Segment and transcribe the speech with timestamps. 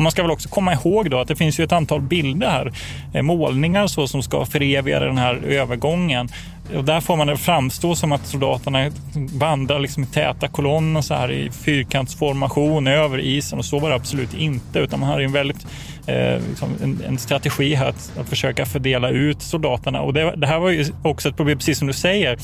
[0.00, 2.48] Och man ska väl också komma ihåg då att det finns ju ett antal bilder
[2.48, 2.72] här,
[3.14, 6.28] eh, målningar så som ska föreviga den här övergången.
[6.76, 11.14] Och där får man det framstå som att soldaterna vandrar liksom i täta kolonner så
[11.14, 15.32] här i fyrkantsformation över isen och så var det absolut inte utan man hade en
[15.32, 15.66] väldigt
[16.06, 20.00] eh, liksom en, en, strategi här att, att, försöka fördela ut soldaterna.
[20.00, 22.38] Och det, det, här var ju också ett problem, precis som du säger,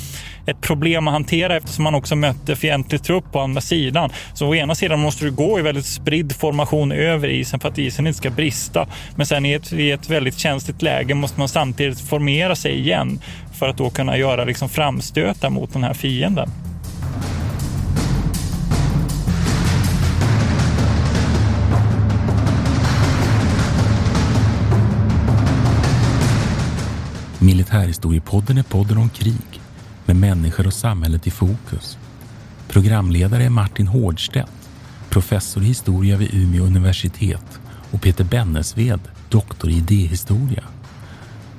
[0.46, 4.10] ett problem att hantera eftersom man också mötte fientlig trupp på andra sidan.
[4.34, 7.78] Så å ena sidan måste du gå i väldigt spridd formation över isen för att
[7.78, 8.86] isen inte ska brista.
[9.16, 13.20] Men sen i ett, i ett väldigt känsligt läge måste man samtidigt formera sig igen
[13.56, 16.50] för att då kunna göra liksom framstötar mot den här fienden.
[27.38, 29.60] Militärhistoriepodden är podden om krig
[30.04, 31.98] med människor och samhället i fokus.
[32.68, 34.68] Programledare är Martin Hårdstedt,
[35.10, 37.60] professor i historia vid Umeå universitet
[37.90, 40.64] och Peter Bennesved, doktor i idéhistoria.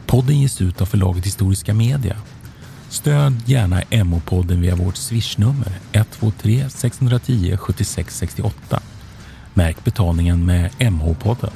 [0.08, 2.16] Podden ges ut av förlaget Historiska Media.
[2.90, 8.80] Stöd gärna MH-podden via vårt swishnummer 123 610 76 68.
[9.54, 11.52] Märk betalningen med MH-podden.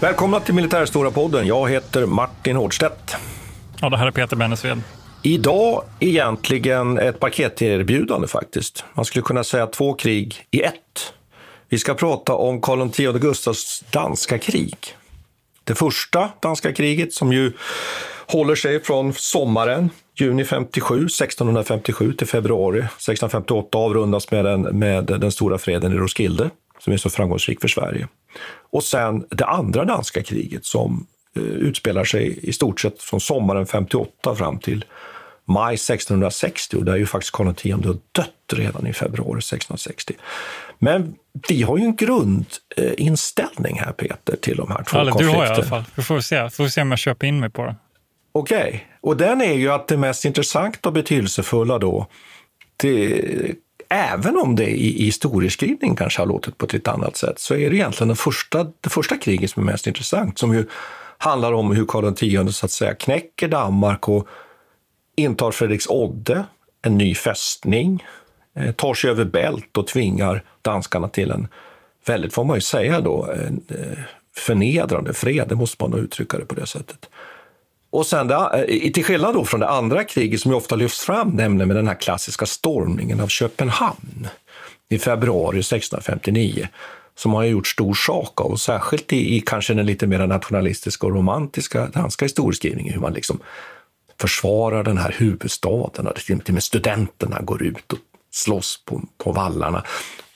[0.00, 1.46] Välkomna till Militärstora-podden.
[1.46, 3.16] Jag heter Martin Hårdstedt.
[3.80, 4.82] Ja, det här är Peter Bennesved.
[5.24, 8.84] Idag egentligen ett paketerbjudande faktiskt.
[8.94, 11.12] Man skulle kunna säga två krig i ett.
[11.68, 14.76] Vi ska prata om Karl X Gustavs danska krig.
[15.64, 17.52] Det första danska kriget som ju
[18.26, 25.32] håller sig från sommaren, juni 57, 1657 till februari 1658 avrundas med den, med den
[25.32, 28.08] stora freden i Roskilde som är så framgångsrik för Sverige.
[28.70, 31.06] Och sen det andra danska kriget som
[31.36, 34.84] eh, utspelar sig i stort sett från sommaren 58 fram till
[35.44, 37.62] maj 1660 och där är ju faktiskt Karl X
[38.12, 40.14] dött redan i februari 1660.
[40.78, 41.14] Men
[41.48, 45.44] vi har ju en grundinställning här Peter till de här två Alla, konflikterna.
[45.44, 45.84] Du har i alla fall.
[45.94, 47.76] Vi får se, får se om jag köper in mig på det.
[48.32, 48.80] Okej, okay.
[49.00, 52.06] och den är ju att det mest intressanta och betydelsefulla då,
[52.76, 53.54] det,
[53.88, 57.54] även om det i, i historieskrivning kanske har låtit på ett lite annat sätt, så
[57.54, 60.66] är det egentligen den första, det första kriget som är mest intressant, som ju
[61.18, 64.28] handlar om hur Karl X så att säga knäcker Danmark och
[65.16, 66.44] intar Fredriksodde,
[66.82, 68.04] en ny fästning,
[68.56, 71.48] eh, tar sig över Bält och tvingar danskarna till en
[72.06, 73.98] väldigt, får man ju säga då, en eh,
[74.36, 77.08] förnedrande fred, det måste man nog uttrycka det på det sättet.
[77.90, 81.00] Och sen det, eh, till skillnad då från det andra kriget som ju ofta lyfts
[81.00, 84.28] fram, nämligen med den här klassiska stormningen av Köpenhamn
[84.88, 86.68] i februari 1659,
[87.14, 90.26] som man har gjort stor sak av, och särskilt i, i kanske den lite mer
[90.26, 93.40] nationalistiska och romantiska danska historieskrivningen, hur man liksom
[94.22, 97.98] försvarar den här huvudstaden, och till och med studenterna går ut och
[98.30, 99.84] slåss på, på vallarna.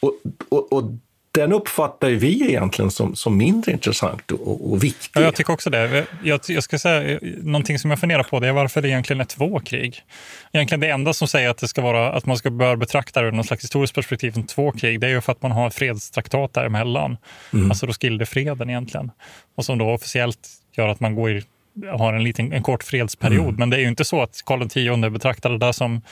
[0.01, 0.13] Och,
[0.49, 0.91] och, och
[1.33, 5.21] den uppfattar vi egentligen som, som mindre intressant och, och viktig.
[5.21, 6.07] Ja, jag tycker också det.
[6.23, 9.25] Jag, jag, ska säga, någonting som jag funderar på det är varför det egentligen är
[9.25, 10.03] två krig.
[10.53, 13.29] Egentligen det enda som säger att, det ska vara, att man ska bör betrakta det
[13.29, 15.71] ur något slags historiskt perspektiv som två krig, det är ju för att man har
[15.71, 17.17] fredstraktat däremellan.
[17.53, 17.71] Mm.
[17.71, 19.11] Alltså Roskildefreden egentligen.
[19.57, 21.45] Och som då officiellt gör att man går i
[21.99, 23.45] har en, liten, en kort fredsperiod.
[23.45, 23.57] Mm.
[23.57, 26.03] Men det är ju inte så att Karl X betraktar det där som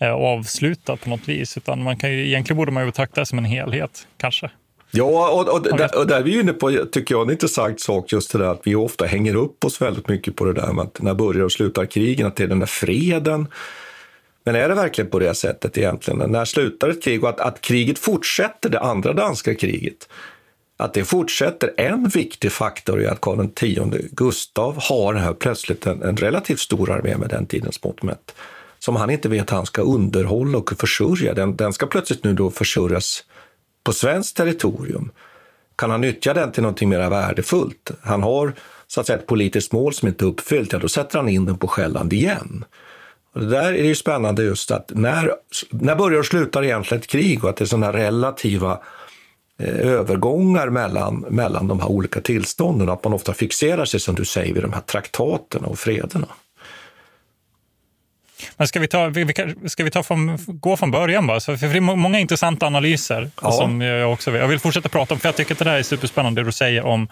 [0.00, 1.56] eh, avslutat på något vis.
[1.56, 4.50] Utan man kan ju, egentligen borde man ju betrakta det som en helhet, kanske.
[4.90, 8.12] Ja, och, och, där, och där är vi inne på, tycker jag, en intressant sak,
[8.12, 10.84] just det där att vi ofta hänger upp oss väldigt mycket på det där med
[10.84, 13.46] att när börjar och slutar krigen, att det är den där freden.
[14.44, 16.30] Men är det verkligen på det sättet egentligen?
[16.30, 20.08] När slutar ett krig och att, att kriget fortsätter, det andra danska kriget,
[20.80, 21.74] att det fortsätter.
[21.76, 26.90] En viktig faktor är att Karl X Gustav har här plötsligt en, en relativt stor
[26.90, 28.34] armé med den tidens mått mätt,
[28.78, 31.34] som han inte vet hur han ska underhålla och försörja.
[31.34, 33.24] Den, den ska plötsligt nu då försörjas
[33.84, 35.10] på svenskt territorium.
[35.76, 37.90] Kan han nyttja den till någonting mer värdefullt?
[38.02, 38.52] Han har
[38.86, 41.44] så att säga ett politiskt mål som inte är uppfyllt, ja då sätter han in
[41.44, 42.64] den på Själland igen.
[43.32, 45.32] Och det där är ju spännande just att när,
[45.70, 48.80] när börjar och slutar egentligen ett krig och att det är sådana relativa
[49.68, 54.54] övergångar mellan, mellan de här olika tillstånden, att man ofta fixerar sig som du säger
[54.54, 56.26] vid de här traktaterna och frederna.
[58.56, 59.12] Men ska vi, ta,
[59.66, 61.40] ska vi ta från, gå från början bara?
[61.40, 63.52] Så, för det är många intressanta analyser Ja.
[63.52, 64.40] som jag också vill.
[64.40, 66.52] Jag vill fortsätta prata om, för jag tycker att det där är superspännande det du
[66.52, 67.08] säger om eh,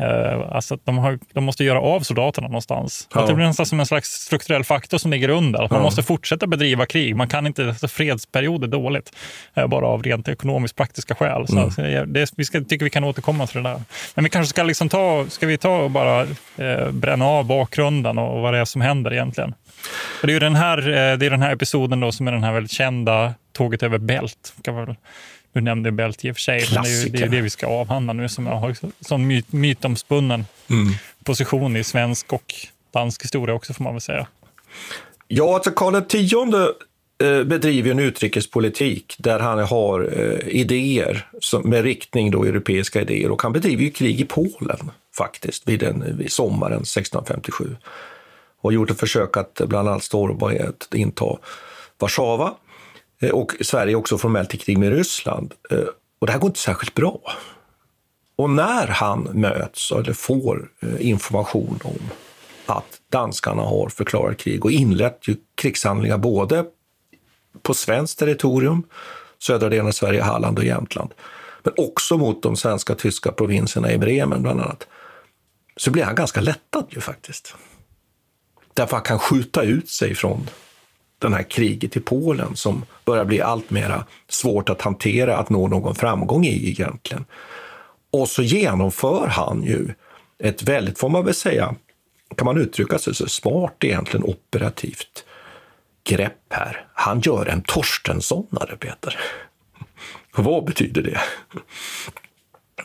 [0.00, 3.08] alltså att de, har, de måste göra av soldaterna någonstans.
[3.14, 3.20] Ja.
[3.20, 5.62] Att det blir nästan som en slags strukturell faktor som ligger under.
[5.62, 5.84] Att man Ja.
[5.84, 7.16] måste fortsätta bedriva krig.
[7.16, 9.12] Man kan inte, alltså fredsperiod är dåligt,
[9.54, 11.46] eh, bara av rent ekonomiskt praktiska skäl.
[11.48, 11.92] Så, Mm.
[11.92, 13.80] jag- det, vi ska, tycker vi kan återkomma till det där.
[14.14, 16.20] Men vi kanske ska liksom ta, ska vi ta och bara
[16.56, 19.54] eh, bränna av bakgrunden och, och vad det är som händer egentligen.
[20.20, 22.44] För det är den här, eh, det är den här episoden då som är den
[22.44, 24.54] här väldigt kända Tåget över Bält.
[24.62, 24.96] Kan man väl-
[25.56, 27.50] Du nämnde Bält i och för sig, men det är ju det, är det vi
[27.50, 30.92] ska avhandla nu som har sån myt, mytomspunnen Mm.
[31.24, 32.54] position i svensk och
[32.92, 34.26] dansk historia också får man väl säga.
[35.28, 36.14] Ja, alltså Karl X
[37.22, 43.30] eh, bedriver en utrikespolitik där han har eh, idéer som, med riktning då europeiska idéer
[43.30, 47.76] och han bedriver ju krig i Polen faktiskt vid, den, vid sommaren 1657
[48.60, 51.36] och gjort ett försök att bland annat att inta
[51.98, 52.54] Warszawa
[53.20, 55.78] Eh, och Sverige är också formellt i krig med Ryssland eh,
[56.18, 57.20] och det här går inte särskilt bra.
[58.36, 62.10] Och när han möts eller får eh, information om
[62.66, 66.64] att danskarna har förklarat krig och inlett ju krigshandlingar både
[67.62, 68.82] på svenskt territorium,
[69.38, 71.14] södra delen av Sverige, Halland och Jämtland,
[71.62, 74.86] men också mot de svenska och tyska provinserna i Bremen bland annat,
[75.76, 77.54] så blir han ganska lättad ju faktiskt.
[78.74, 80.50] Därför att han kan skjuta ut sig från
[81.30, 85.68] det här kriget i Polen som börjar bli allt mer svårt att hantera, att nå
[85.68, 87.24] någon framgång i egentligen.
[88.10, 89.88] Och så genomför han ju
[90.38, 91.74] ett väldigt, får man väl säga,
[92.36, 95.24] kan man uttrycka sig så smart egentligen operativt
[96.04, 96.86] grepp här.
[96.94, 99.18] Han gör en Torstenssonare, Peter.
[100.36, 101.20] Vad betyder det?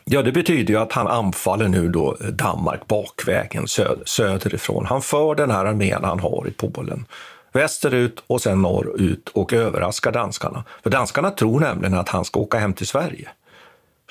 [0.06, 3.68] Ja, det betyder ju att han anfaller nu då Danmark bakvägen
[4.06, 4.86] söderifrån.
[4.86, 7.06] Han för den här armén han har i Polen
[7.52, 10.64] västerut och sen norrut och överraskar danskarna.
[10.84, 13.30] För danskarna tror nämligen att han ska åka hem till Sverige.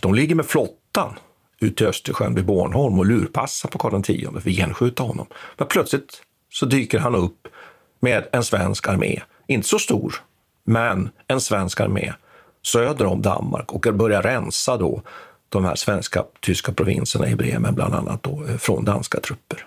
[0.02, 1.18] De ligger med flottan
[1.60, 5.26] ut till Östersjön vid Bornholm och lurpassar på Karl X för att genskjuta honom.
[5.56, 6.22] Men plötsligt
[6.52, 7.48] så dyker han upp
[8.00, 9.20] med en svensk armé.
[9.46, 10.14] Inte så stor,
[10.64, 12.12] men en svensk armé
[12.62, 15.02] söder om Danmark och börjar rensa då
[15.48, 19.66] de här svenska tyska provinserna i Bremen bland annat då, eh, från danska trupper.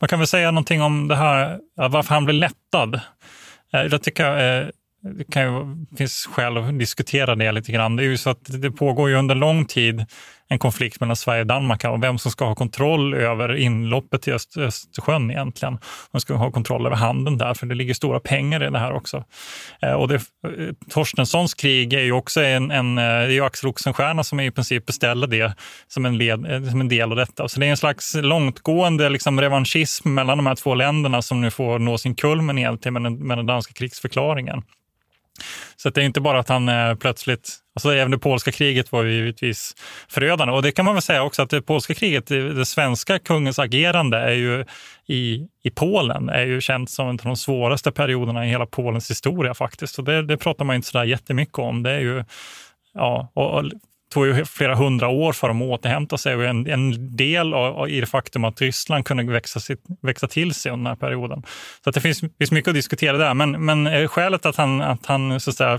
[0.00, 2.94] Man kan väl säga någonting om det här, varför han blir lättad.
[3.72, 4.68] Eh, jag tycker jag eh,
[5.02, 7.96] det kan ju, finns skäl att diskutera det lite grann.
[7.96, 10.06] Det är ju så att det pågår ju under lång tid
[10.48, 14.32] en konflikt mellan Sverige och Danmark och vem som ska ha kontroll över inloppet till
[14.32, 15.78] Öst, Östersjön egentligen.
[16.10, 18.92] Man ska ha kontroll över handeln där, för det ligger stora pengar i det här
[18.92, 19.24] också.
[19.82, 20.20] Eh, och det, eh,
[20.90, 24.50] Torstenssons krig är ju också en, en, eh, det är ju Axel Oxenstierna som i
[24.50, 25.54] princip beställer det
[25.88, 27.48] som en, led, eh, som en del av detta.
[27.48, 31.50] Så det är en slags långtgående liksom, revanschism mellan de här två länderna som nu
[31.50, 34.62] får nå sin kulmen egentligen med den, med den danska krigsförklaringen.
[35.76, 39.02] Så det är inte bara att han eh, plötsligt, alltså även det polska kriget var
[39.02, 39.74] ju givetvis
[40.08, 40.54] förödande.
[40.54, 44.18] Och det kan man väl säga också att det polska kriget, det svenska kungens agerande
[44.18, 44.64] är ju
[45.06, 49.10] i, i Polen är ju känt som en av de svåraste perioderna i hela Polens
[49.10, 49.98] historia faktiskt.
[49.98, 51.82] Och det, det pratar man inte så där jättemycket om.
[51.82, 52.24] Det är ju,
[52.94, 53.64] ja, och, och
[54.16, 57.78] tog ju flera hundra år för dem att återhämta sig och en, en del av,
[57.78, 61.08] av, i det faktum att Ryssland kunde växa, sitt, växa till sig under den här
[61.08, 61.42] perioden.
[61.84, 65.06] Så att det finns, finns mycket att diskutera där, men, men skälet att han, att
[65.06, 65.78] han så att säga,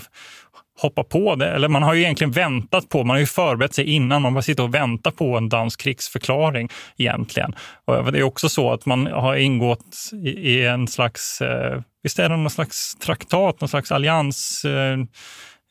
[0.81, 1.49] hoppar på det.
[1.49, 4.21] Eller man har ju egentligen väntat på, man har ju förberett sig innan.
[4.21, 7.55] Man bara sitter och väntar på en dansk krigsförklaring egentligen.
[7.85, 12.19] Och det är också så att man har ingått i, i en slags, eh, visst
[12.19, 14.97] är det någon slags traktat, någon slags allians eh,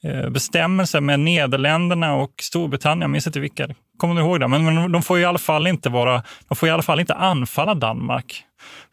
[0.04, 3.68] Eh, bestämmelser med Nederländerna och Storbritannien, jag minns inte vilka.
[3.98, 4.48] Kommer du ihåg det?
[4.48, 7.14] Men, men de får i alla fall inte vara, de får i alla fall inte
[7.14, 8.42] anfalla Danmark.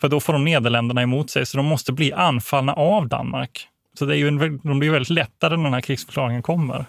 [0.01, 3.67] För då får de Nederländerna emot sig, så de måste bli anfallna av Danmark.
[4.00, 6.86] Så det är ju en, de blir väldigt lättade när den här krigsförklaringen kommer.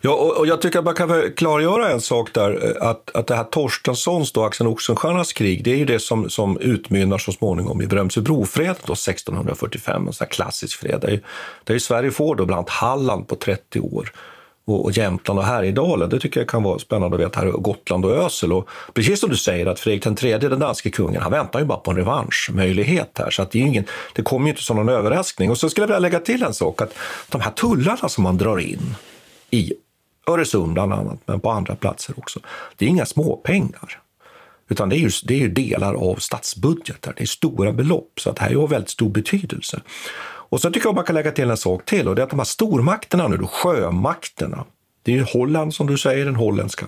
[0.00, 3.26] Ja, och, och jag tycker att man kan klargöra en sak där, eh, att, att
[3.26, 7.32] det här Torstenssons, då, Axel Oxenstiernas krig, det är ju det som, som utmynnar så
[7.32, 11.20] småningom i Brömsebrofreden 1645, en sån här klassisk fred, där,
[11.64, 14.12] där ju Sverige får då bland annat Halland på 30 år
[14.68, 16.10] och, och Jämtland och Härjedalen.
[16.10, 17.40] Det tycker jag kan vara spännande att veta.
[17.40, 18.52] Här, Gotland och Ösel.
[18.52, 21.78] Och precis som du säger, att Fredrik III, den danske kungen, han väntar ju bara
[21.78, 23.30] på en revanschmöjlighet här.
[23.30, 23.84] Så att det, är ingen,
[24.14, 25.50] det kommer ju inte som någon överraskning.
[25.50, 26.94] Och så skulle jag vilja lägga till en sak, att
[27.28, 28.94] de här tullarna som man drar in
[29.50, 29.72] i
[30.26, 32.40] Öresund bland annat, men på andra platser också,
[32.76, 34.00] det är inga småpengar.
[34.70, 38.30] Utan det är, ju, det är ju delar av statsbudgetar, Det är stora belopp, så
[38.30, 39.80] att det här har väldigt stor betydelse.
[40.48, 42.30] Och så tycker jag man kan lägga till en sak till och det är att
[42.30, 44.64] de här stormakterna nu, då, sjömakterna,
[45.02, 46.86] det är ju Holland som du säger, den holländska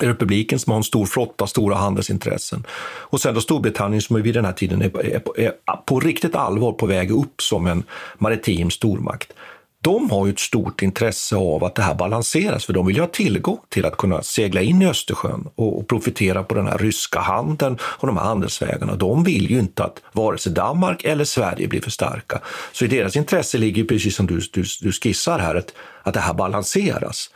[0.00, 2.66] republiken som har en stor flotta, stora handelsintressen.
[2.82, 5.52] Och sen då Storbritannien som vid den här tiden är, är, är
[5.86, 7.82] på riktigt allvar på väg upp som en
[8.18, 9.32] maritim stormakt
[9.80, 13.02] de har ju ett stort intresse av att det här balanseras, för de vill ju
[13.02, 17.20] ha tillgång till att kunna segla in i Östersjön och, profitera på den här ryska
[17.20, 18.94] handeln och de här handelsvägarna.
[18.94, 22.40] De vill ju inte att vare sig Danmark eller Sverige blir för starka.
[22.72, 26.20] Så i deras intresse ligger precis som du, du, du skissar här, att, att det
[26.20, 27.30] här balanseras.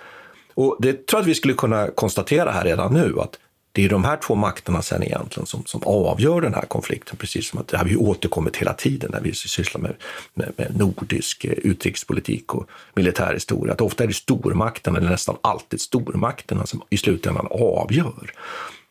[0.54, 3.38] Och det tror jag att vi skulle kunna konstatera här redan nu, att
[3.72, 7.48] det är de här två makterna sen egentligen som, som avgör den här konflikten, precis
[7.48, 9.94] som att det har vi återkommit hela tiden när vi sysslar med,
[10.34, 13.72] med, med nordisk eh, utrikespolitik och militärhistoria.
[13.72, 18.32] Att ofta är det stormakterna, eller nästan alltid stormakterna, som i slutändan avgör.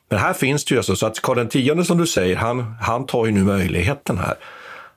[0.09, 3.05] Men här finns det ju alltså, så att Karl X som du säger, han, han
[3.05, 4.35] tar ju nu möjligheten här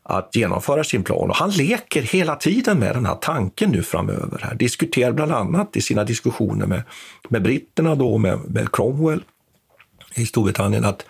[0.03, 1.31] att genomföra sin plan.
[1.31, 4.41] Och han leker hela tiden med den här tanken nu framöver.
[4.43, 4.55] Här.
[4.55, 6.83] Diskuterar bland annat i sina diskussioner med,
[7.29, 9.23] med britterna, då, med, med Cromwell,
[10.15, 11.07] i Storbritannien att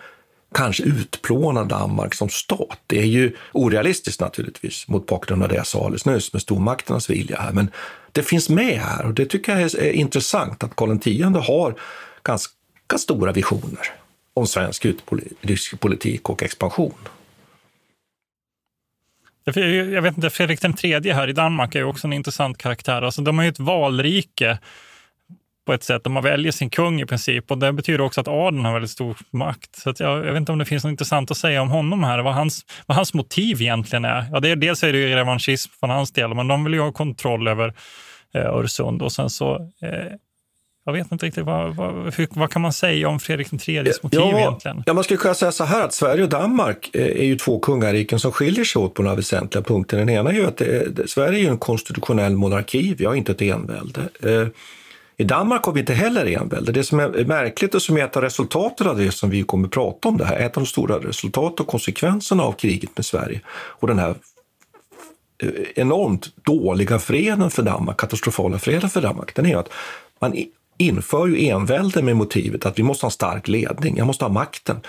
[0.55, 2.79] kanske utplåna Danmark som stat.
[2.87, 7.09] Det är ju orealistiskt naturligtvis mot bakgrund av det jag sa alldeles nyss med stormakternas
[7.09, 7.51] vilja här.
[7.51, 7.71] Men
[8.11, 11.75] det finns med här och det tycker jag är intressant att Karl X har
[12.23, 13.91] ganska stora visioner
[14.33, 16.93] om svensk utrikespolitik och expansion.
[19.53, 23.01] Jag vet inte, Fredrik III här i Danmark är också en intressant karaktär.
[23.01, 24.59] Alltså, de har ju ett valrike
[25.65, 26.05] på ett sätt.
[26.05, 29.17] Man väljer sin kung i princip och det betyder också att adeln har väldigt stor
[29.31, 29.75] makt.
[29.75, 32.19] Så jag, jag, vet inte om det finns något intressant att säga om honom här,
[32.19, 34.25] vad hans, vad hans motiv egentligen är.
[34.31, 36.79] Ja, det är dels är det ju revanschism från hans del, men de vill ju
[36.79, 37.73] ha kontroll över
[38.33, 40.15] eh, Öresund och sen så eh,
[40.87, 44.19] jag vet inte riktigt, vad, vad, hur, vad kan man säga om Fredrik IIIs motiv
[44.19, 44.83] ja, egentligen?
[44.85, 47.59] Ja, man skulle kunna säga så här att Sverige och Danmark eh, är ju två
[47.59, 49.97] kungariken som skiljer sig åt på några väsentliga punkter.
[49.97, 53.41] Den ena är ju att det, Sverige är en konstitutionell monarki, vi har inte ett
[53.41, 54.01] envälde.
[55.17, 56.71] I Danmark har vi inte heller envälde.
[56.71, 59.67] Det som är märkligt och som är ett av resultaten av det som vi kommer
[59.67, 63.05] att prata om det här, ett av de stora resultaten och konsekvenserna av kriget med
[63.05, 64.15] Sverige och den här
[65.43, 69.69] eh, enormt dåliga freden för Danmark, katastrofala freden för Danmark, den är att
[70.19, 70.33] man
[70.77, 74.29] inför ju envälde med motivet att vi måste ha en stark ledning, jag måste ha
[74.29, 74.79] makten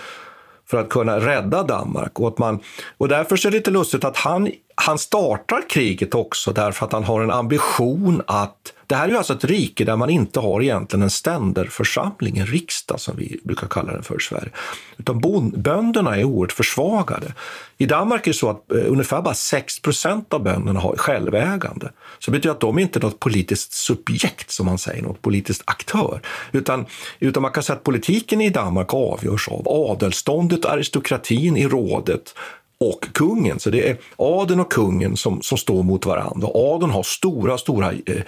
[0.69, 2.19] för att kunna rädda Danmark.
[2.19, 2.59] Och, att man,
[2.97, 7.03] och därför är det lite lustigt att han, han startar kriget också därför att han
[7.03, 10.61] har en ambition att det här är ju alltså ett rike där man inte har
[10.61, 14.49] egentligen en ständerförsamling, en riksdag som vi brukar kalla den för i Sverige.
[14.97, 15.21] Utan
[15.55, 17.33] bönderna är oerhört försvagade.
[17.77, 21.89] I Danmark är det så att eh, ungefär bara 6% av bönderna har självägande.
[22.19, 25.63] Så det betyder att de inte är något politiskt subjekt, som man säger, något politiskt
[25.65, 26.21] aktör.
[26.51, 26.85] Utan,
[27.19, 32.33] utan man kan säga att politiken i Danmark avgörs av adelståndet, aristokratin i rådet,
[32.79, 33.59] och kungen.
[33.59, 36.47] Så det är adeln och kungen som, som står mot varandra.
[36.53, 38.21] Adeln har stora, stora eh,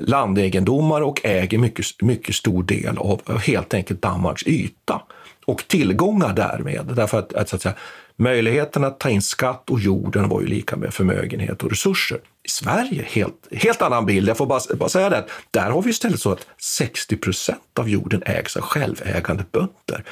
[0.00, 5.02] landegendomar och äger mycket, mycket stor del av helt enkelt Danmarks yta
[5.46, 6.92] och tillgångar därmed.
[6.96, 7.74] Därför att, att, så att säga,
[8.16, 12.18] möjligheten att ta in skatt och jorden var ju lika med förmögenhet och resurser.
[12.46, 14.28] I Sverige, helt, helt annan bild.
[14.28, 17.88] Jag får bara, bara säga det, där har vi istället så att 60 procent av
[17.88, 20.04] jorden ägs av självägande bönder.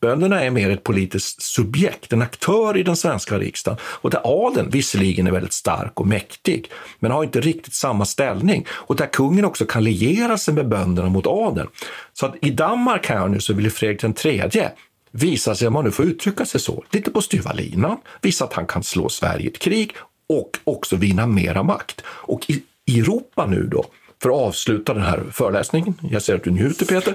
[0.00, 4.70] Bönderna är mer ett politiskt subjekt, en aktör i den svenska riksdagen och där adeln
[4.70, 9.44] visserligen är väldigt stark och mäktig, men har inte riktigt samma ställning och där kungen
[9.44, 11.68] också kan liera sig med bönderna mot adeln.
[12.12, 14.68] Så att i Danmark här nu så vill Fredrik III
[15.10, 18.52] visa sig, om man nu får uttrycka sig så, lite på styva linan, visa att
[18.52, 19.92] han kan slå Sverige i ett krig
[20.28, 22.02] och också vinna mera makt.
[22.06, 22.62] Och i
[22.98, 23.84] Europa nu då,
[24.22, 27.14] för att avsluta den här föreläsningen, jag ser att du njuter Peter,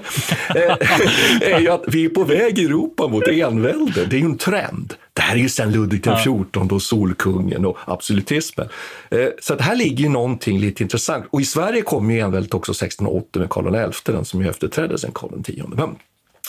[0.54, 4.04] eh, är ju att vi är på väg i Europa mot envälde.
[4.04, 4.94] Det är ju en trend.
[5.12, 8.68] Det här är ju sedan Ludvig XIV och Solkungen och absolutismen.
[9.10, 11.26] Eh, så att här ligger ju någonting lite intressant.
[11.30, 14.98] Och i Sverige kom ju enväldet också 1680 med Karl XI, den som ju efterträdde
[14.98, 15.58] sen Karl X.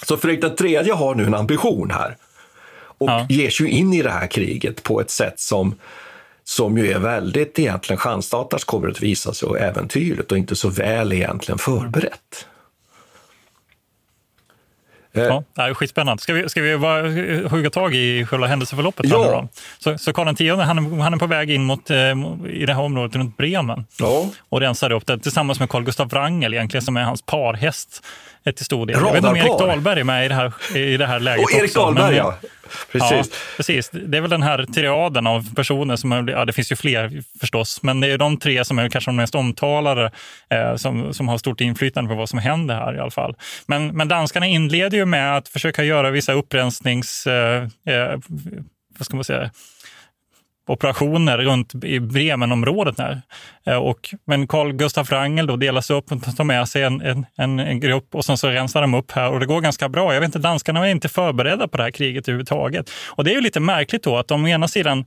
[0.05, 2.17] Så Fredrik III har nu en ambition här
[2.97, 3.25] och ja.
[3.29, 5.75] ger sig in i det här kriget på ett sätt som
[6.43, 10.69] som ju är väldigt egentligen chansstatars kommer att visa sig och äventyrligt och inte så
[10.69, 12.47] väl egentligen förberett.
[15.17, 15.25] Eh.
[15.25, 16.23] Ja, det är skitspännande.
[16.23, 17.01] Ska vi, ska vi bara
[17.49, 19.05] hugga tag i själva händelseförloppet?
[19.09, 19.47] Ja.
[19.79, 21.97] Så, så Karl X han, han är på väg in mot, eh,
[22.49, 24.25] i det här området runt Bremen ja.
[24.49, 28.03] och rensar upp det tillsammans med Carl Gustaf Wrangel egentligen som är hans parhäst
[28.55, 28.95] till stor del.
[28.99, 31.45] Jag vet inte om Erik Dahlberg är med i det här, i det här läget
[31.45, 31.79] och Erik också.
[31.79, 32.35] Dahlberg, men, ja.
[32.91, 33.11] Precis.
[33.11, 33.23] Ja,
[33.57, 33.89] precis.
[33.89, 37.23] Det är väl den här triaden av personer som, är, ja det finns ju fler
[37.39, 40.11] förstås, men det är de tre som är kanske de mest omtalade
[40.49, 43.35] eh, som, som har stort inflytande på vad som händer här i alla fall.
[43.65, 47.27] Men, men danskarna inleder ju med att försöka göra vissa upprensnings...
[47.27, 48.19] Eh, eh,
[48.97, 49.51] vad ska man säga?
[50.67, 52.99] Operationer runt i Bremenområdet.
[52.99, 53.21] Här.
[53.65, 57.01] Eh, och, men Carl Gustaf Wrangel då delas upp och tar med sig en,
[57.35, 60.13] en, en, grupp och sen så rensar de upp här och det går ganska bra.
[60.13, 62.89] Jag vet inte, danskarna var inte förberedda på det här kriget överhuvudtaget.
[63.07, 65.05] Och det är ju lite märkligt då att de å ena sidan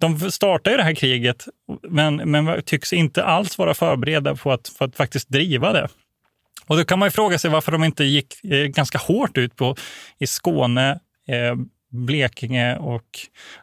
[0.00, 1.44] de startar ju det här kriget
[1.88, 5.88] men, men tycks inte alls vara förberedda på att, för att faktiskt driva det.
[6.66, 9.56] Och då kan man ju fråga sig varför de inte gick eh, ganska hårt ut
[9.56, 9.76] på
[10.18, 10.90] i Skåne,
[11.28, 11.54] eh,
[11.90, 13.04] Blekinge och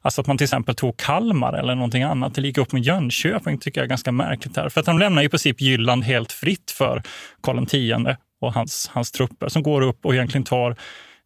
[0.02, 2.36] alltså att man till exempel tog Kalmar eller någonting annat.
[2.36, 4.70] Det gick upp med Jönköping tycker jag är ganska märkligt här.
[4.70, 7.04] För att de lämnar i princip Jylland helt fritt för
[7.44, 10.76] Karl X och hans, hans trupper som går upp och egentligen tar,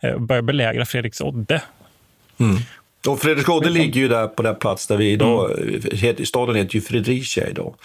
[0.03, 1.61] eh, börjar belägra Fredriksodde.
[2.39, 2.57] Mm.
[3.07, 6.25] Och Fredriksodde ligger ju där på den plats där vi idag, mm.
[6.25, 7.75] staden heter ju Fredricia idag.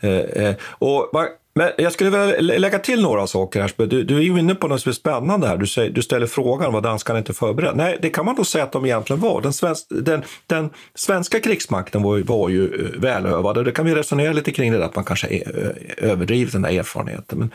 [0.00, 3.86] Eh, eh, och man, men jag skulle vilja lägga till några saker här.
[3.86, 5.56] Du, du är ju inne på något som är spännande här.
[5.56, 7.74] Du, säger, du ställer frågan vad danskarna inte förberedda.
[7.74, 9.40] Nej, det kan man då säga att de egentligen var.
[9.40, 13.94] Den, svensk, den, den svenska krigsmakten var, var ju eh, välövad och Det kan vi
[13.94, 17.38] resonera lite kring det, att man kanske eh, överdriver den där erfarenheten.
[17.38, 17.50] Men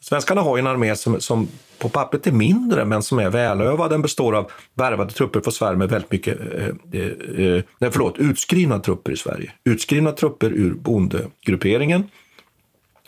[0.00, 1.48] svenskarna har ju en armé som, som
[1.78, 3.90] på pappret är mindre, men som är välövad.
[3.90, 6.66] Den består av värvade trupper från Sverige med väldigt mycket, eh,
[7.00, 9.52] eh, eh nej, förlåt, utskrivna trupper i Sverige.
[9.64, 12.04] Utskrivna trupper ur bondegrupperingen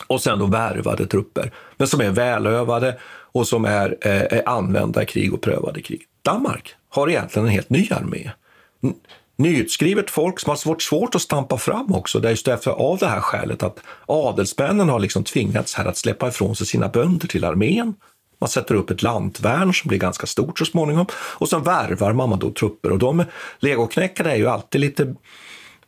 [0.06, 2.98] och sen då värvade trupper, men som är välövade
[3.32, 6.02] och som är, eh, är använda i krig och prövade i krig.
[6.22, 8.30] Danmark har egentligen en helt ny armé.
[9.36, 12.98] Nyutskrivet folk som har varit svårt att stampa fram också, det är just därför av
[12.98, 17.28] det här skälet att adelsmännen har liksom tvingats här att släppa ifrån sig sina bönder
[17.28, 17.94] till armén.
[18.40, 22.38] Man sätter upp ett lantvärn som blir ganska stort så småningom och sen värvar man
[22.38, 23.24] då trupper och de
[23.58, 25.14] legoknäckarna är ju alltid lite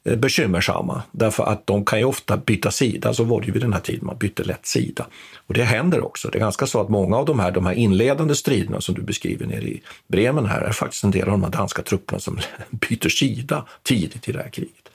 [0.05, 3.15] Eh, bekymmersamma därför att de kan ju ofta byta sida.
[3.15, 5.07] Så var det ju vid den här tiden, man bytte lätt sida.
[5.47, 6.29] Och det händer också.
[6.29, 9.03] Det är ganska så att många av de här, de här inledande striderna som du
[9.03, 12.39] beskriver nere i Bremen här är faktiskt en del av de här danska trupperna som
[12.71, 14.89] byter sida tidigt i det här kriget.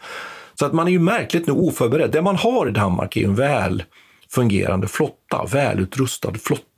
[0.60, 2.12] Så att man är ju märkligt nog oförberedd.
[2.12, 3.84] Det man har i Danmark är en väl
[4.30, 6.75] fungerande flotta, välutrustad flotta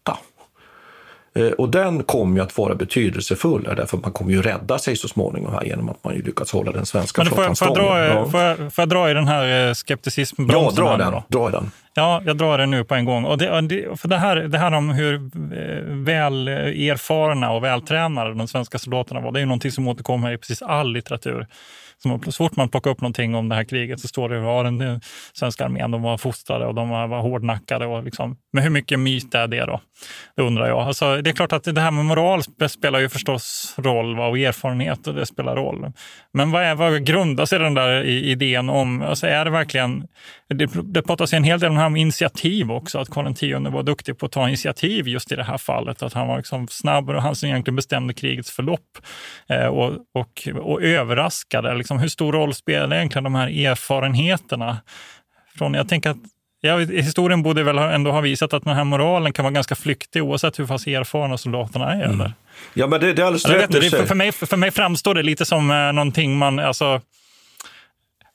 [1.58, 5.08] och den kommer ju att vara betydelsefull, därför att man kommer ju rädda sig så
[5.08, 7.76] småningom här genom att man ju lyckats hålla den svenska Men flottan stången.
[7.76, 8.30] Får, ja.
[8.30, 10.86] får, jag, får jag dra i den här eh, skepticismbromsen?
[10.86, 11.71] Ja, dra den, dra den.
[11.93, 13.26] Ja, jag drar den nu på en gång.
[13.26, 13.47] Och det,
[14.00, 19.21] för det, här, det här om hur eh, väl erfarna och vältränade de svenska soldaterna
[19.21, 21.47] var, det är ju någonting som återkommer i precis all litteratur.
[22.04, 24.63] Så fort man plockar upp någonting om det här kriget så står det att ja,
[24.63, 25.02] den
[25.34, 27.86] svenska armén de var fostrade och de var, hårdnackade.
[27.86, 28.38] Och liksom.
[28.54, 29.82] Men hur mycket myt är det då?
[30.36, 30.79] Det undrar jag.
[30.79, 35.07] Alltså, det är klart att det här med moral spelar ju förstås roll och erfarenhet
[35.07, 35.91] och det spelar roll.
[36.33, 39.01] Men vad, är, vad grundar sig den där idén om?
[39.01, 40.07] Alltså, är det verkligen...
[40.49, 43.41] Det, det pratas en hel del om initiativ också, att Karl X
[43.73, 46.03] var duktig på att ta initiativ just i det här fallet.
[46.03, 48.97] Att han var liksom snabb och han som egentligen bestämde krigets förlopp
[49.49, 51.75] eh, och, och, och överraskade.
[51.75, 54.77] Liksom, hur stor roll spelar egentligen de här erfarenheterna?
[55.57, 56.17] Från, jag tänker att
[56.61, 60.23] Ja, historien borde väl ändå ha visat att den här moralen kan vara ganska flyktig
[60.23, 62.05] oavsett hur pass erfarna soldaterna är.
[62.05, 62.31] Mm.
[62.73, 63.75] Ja, men det, det är alldeles rätt.
[63.75, 66.59] Vet, för, för, mig, för mig framstår det lite som eh, någonting man...
[66.59, 67.01] Alltså,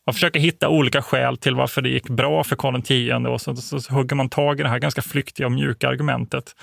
[0.07, 3.57] man försöker hitta olika skäl till varför det gick bra för Karl X och så,
[3.57, 6.57] så, så hugger man tag i det här ganska flyktiga och mjuka argumentet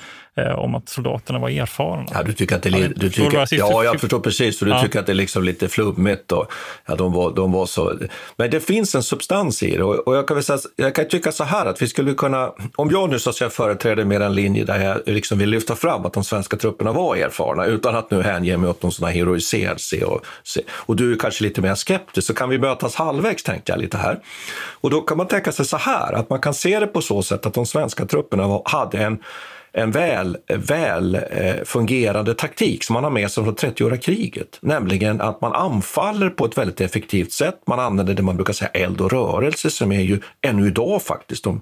[0.47, 2.05] om att soldaterna var erfarna.
[2.13, 4.59] Ja, du tycker att det är, du tycker, ja, jag förstår precis.
[4.59, 4.81] För du ja.
[4.81, 6.51] tycker att det är liksom lite flummigt och
[6.85, 7.93] ja, de var, de var så.
[8.35, 11.31] Men det finns en substans i det och, och jag, kan säga, jag kan tycka
[11.31, 14.35] så här att vi skulle kunna, om jag nu så att säga företräder mer en
[14.35, 18.11] linje där jag liksom vill lyfta fram att de svenska trupperna var erfarna utan att
[18.11, 20.25] nu hänge mig åt någon sån här heroiserad och,
[20.71, 23.97] och du är kanske lite mer skeptisk så kan vi mötas halvvägs tänkte jag lite
[23.97, 24.19] här.
[24.81, 27.23] Och då kan man tänka sig så här, att man kan se det på så
[27.23, 29.19] sätt att de svenska trupperna hade en
[29.71, 34.57] en väl, väl eh, fungerande taktik som man har med sig från 30-åriga kriget.
[34.61, 37.61] Nämligen att man anfaller på ett väldigt effektivt sätt.
[37.67, 41.43] Man använder det man brukar säga eld och rörelse som är ju ännu idag faktiskt
[41.43, 41.61] de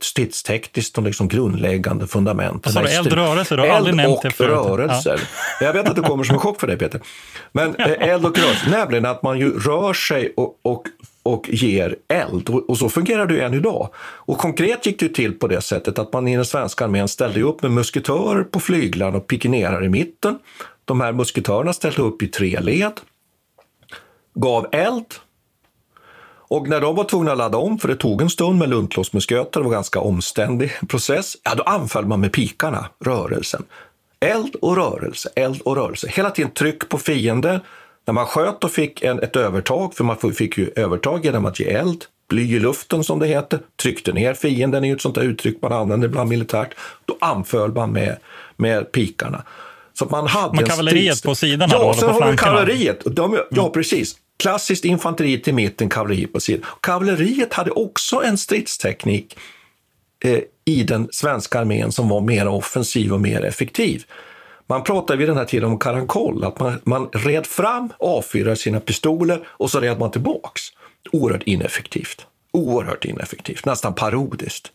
[0.00, 2.72] stridstekniskt de liksom grundläggande fundamenten.
[2.74, 3.56] Vad sa du, eld och rörelse?
[3.56, 4.50] Du har eld aldrig nämnt det förut.
[4.50, 5.20] rörelser.
[5.60, 5.66] Ja.
[5.66, 7.00] Jag vet att det kommer som en chock för dig Peter.
[7.52, 10.82] Men eh, eld och rörelse, nämligen att man ju rör sig och, och
[11.22, 12.48] och ger eld.
[12.48, 13.88] Och, så fungerar det ju än idag.
[13.98, 17.42] Och konkret gick det till på det sättet att man i den svenska armén ställde
[17.42, 20.38] upp med musketörer på flyglarna och pikinerar i mitten.
[20.84, 23.00] De här musketörerna ställde upp i tre led,
[24.34, 25.06] gav eld
[26.50, 29.60] och när de var tvungna att ladda om, för det tog en stund med luntlåsmusköter,
[29.60, 33.64] det var en ganska omständig process, ja då anföll man med pikarna, rörelsen.
[34.20, 36.08] Eld och rörelse, eld och rörelse.
[36.10, 37.60] Hela tiden tryck på fienden,
[38.10, 41.60] när man sköt och fick en, ett övertag, för man fick ju övertag genom att
[41.60, 45.14] ge eld, bly i luften som det heter, tryckte ner fienden, är ju ett sånt
[45.14, 48.16] där uttryck man använder ibland militärt, då anföll man med,
[48.56, 49.42] med pikarna.
[49.92, 51.22] Så man hade Men kavalleriet strids...
[51.22, 51.68] på sidan?
[51.72, 53.00] Ja, då, sen har vi kavalleriet.
[53.04, 53.72] De, ja, mm.
[53.72, 54.14] precis.
[54.36, 56.66] Klassiskt infanteriet i mitten, kavalleriet på sidan.
[56.80, 59.38] Kavalleriet hade också en stridsteknik
[60.24, 64.04] eh, i den svenska armén som var mer offensiv och mer effektiv.
[64.70, 68.80] Man pratade vid den här tiden om karankoll, att man, man red fram, avfyrade sina
[68.80, 70.62] pistoler och så red man tillbaks.
[71.12, 72.26] Oerhört ineffektivt.
[72.52, 74.72] Oerhört ineffektivt, nästan parodiskt.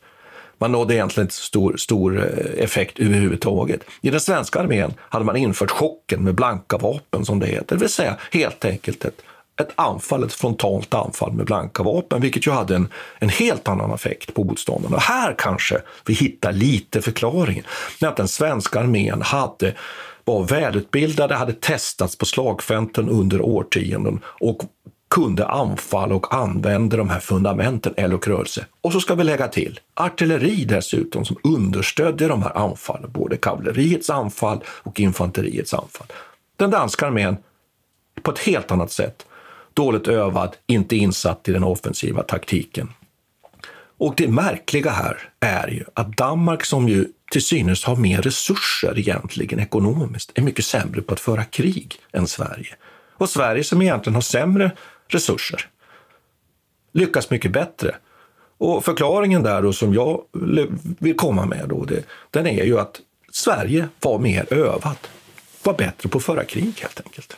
[0.57, 3.81] Man nådde egentligen inte stor, stor eh, effekt överhuvudtaget.
[4.01, 7.75] I den svenska armén hade man infört chocken med blanka vapen, som det heter.
[7.75, 9.21] Det vill säga helt enkelt ett
[9.61, 12.87] ett anfall, ett frontalt anfall med blanka vapen, vilket ju hade en,
[13.19, 14.97] en helt annan effekt på motståndarna.
[14.97, 17.63] Här kanske vi hittar lite förklaringen,
[18.01, 19.75] att den svenska armén hade
[20.23, 24.61] var välutbildade, hade testats på slagfälten under årtionden och
[25.09, 28.65] kunde anfalla och använde de här fundamenten eld och rörelse.
[28.81, 34.09] Och så ska vi lägga till artilleri dessutom som understödjer de här anfallen, både kavalleriets
[34.09, 36.07] anfall och infanteriets anfall.
[36.55, 37.37] Den danska armén
[38.21, 39.25] på ett helt annat sätt
[39.75, 42.89] dåligt övad, inte insatt i den offensiva taktiken.
[43.97, 48.99] Och det märkliga här är ju att Danmark, som ju till synes har mer resurser
[48.99, 52.75] egentligen ekonomiskt, är mycket sämre på att föra krig än Sverige.
[53.17, 54.71] Och Sverige, som egentligen har sämre
[55.07, 55.67] resurser,
[56.93, 57.95] lyckas mycket bättre.
[58.57, 60.21] Och förklaringen där då, som jag
[60.99, 65.09] vill komma med, då, det, den är ju att Sverige var mer övat,
[65.63, 67.37] var bättre på att föra krig helt enkelt.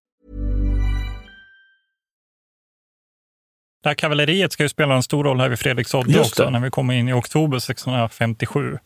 [3.83, 6.69] Det här kavalleriet ska ju spela en stor roll här vid Fredriksodde också, när vi
[6.69, 8.77] kommer in i oktober 1657.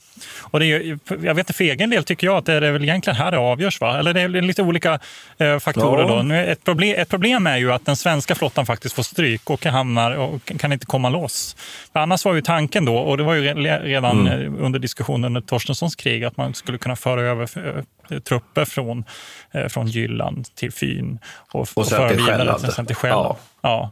[0.42, 2.84] Och det är, jag vet inte, för egen del tycker jag att det är väl
[2.84, 4.00] egentligen här det avgörs, va?
[4.00, 5.00] eller det är lite olika
[5.38, 6.02] eh, faktorer.
[6.02, 6.08] Ja.
[6.08, 6.24] Då.
[6.24, 9.66] Nu, ett, problem, ett problem är ju att den svenska flottan faktiskt får stryk och
[9.66, 11.56] hamnar och kan inte komma loss.
[11.94, 14.56] För annars var ju tanken då, och det var ju redan mm.
[14.56, 17.50] Eh, under diskussionen under Torstenssons krig, att man skulle kunna föra över
[18.10, 19.04] eh, trupper från,
[19.52, 21.20] eh, från Jylland till Fyn
[21.52, 23.30] och, och, och föra vidare till Själland.
[23.30, 23.38] Ja.
[23.62, 23.92] Ja.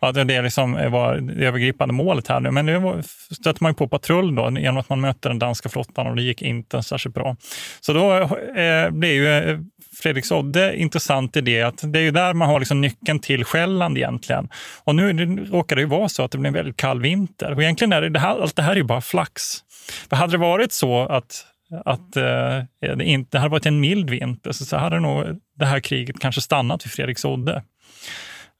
[0.00, 2.50] Ja, det, det liksom eh, var det övergripande målet här nu.
[2.50, 3.02] Men nu
[3.40, 6.22] stötte man ju på patrull då, genom att man mötte den danska flottan och det
[6.22, 7.36] gick inte särskilt bra.
[7.80, 8.12] Så då
[8.60, 9.58] eh, blev ju eh,
[10.02, 13.44] Fredriks Odde intressant i det att det är ju där man har liksom nyckeln till
[13.44, 14.48] Själland egentligen.
[14.84, 17.52] Och nu råkar det ju vara så att det blir en väldigt kall vinter.
[17.52, 19.42] Och egentligen är det, här, allt det här är ju bara flax.
[20.08, 21.44] För hade det varit så att
[21.84, 22.62] att eh,
[22.96, 25.24] det inte hade varit en mild vinter så, så hade nog
[25.56, 27.62] det här kriget kanske stannat vid Fredriksodde.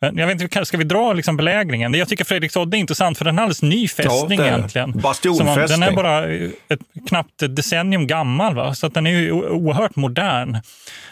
[0.01, 1.95] Jag vet inte, ska vi dra liksom belägringen?
[1.95, 4.93] Jag tycker Fredriksodde är intressant för den är alldeles ny fästning ja, egentligen.
[4.93, 5.81] Bastionfästning.
[5.81, 8.75] Den är bara ett, knappt ett decennium gammal, va?
[8.75, 10.57] så den är ju oerhört modern.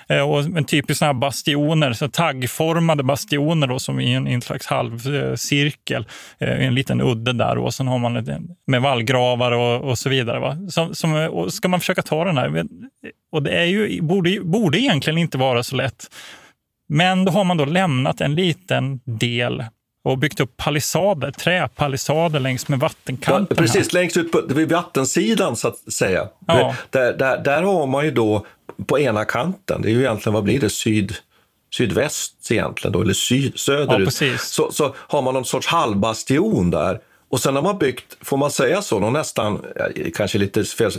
[0.09, 4.66] Eh, och en typisk sån bastioner, så taggformade bastioner då, som i en, en slags
[4.66, 6.07] halvcirkel,
[6.38, 7.59] eh, en liten udde där.
[7.59, 10.38] Och sen har man ett, med vallgravar och, och så vidare.
[10.38, 10.57] Va?
[10.70, 12.64] Som, som, ska man försöka ta den här,
[13.33, 16.07] och det är ju, borde, borde egentligen inte vara så lätt.
[16.88, 19.64] Men då har man då lämnat en liten del
[20.05, 23.46] och byggt upp palissader, träpalissader längs med vattenkanten.
[23.51, 24.01] Ja, precis, här.
[24.01, 26.29] längst ut på vid vattensidan så att säga.
[26.46, 26.75] Ja.
[26.90, 28.46] Där, där, där har man ju då
[28.87, 31.14] på ena kanten, det är ju egentligen, vad blir det, syd,
[31.75, 34.20] sydväst egentligen då, eller syd, söderut.
[34.20, 37.01] Ja, så, så har man någon sorts halvbastion där.
[37.29, 39.64] Och sen har man byggt, får man säga så, någon nästan,
[40.14, 40.90] kanske lite fel,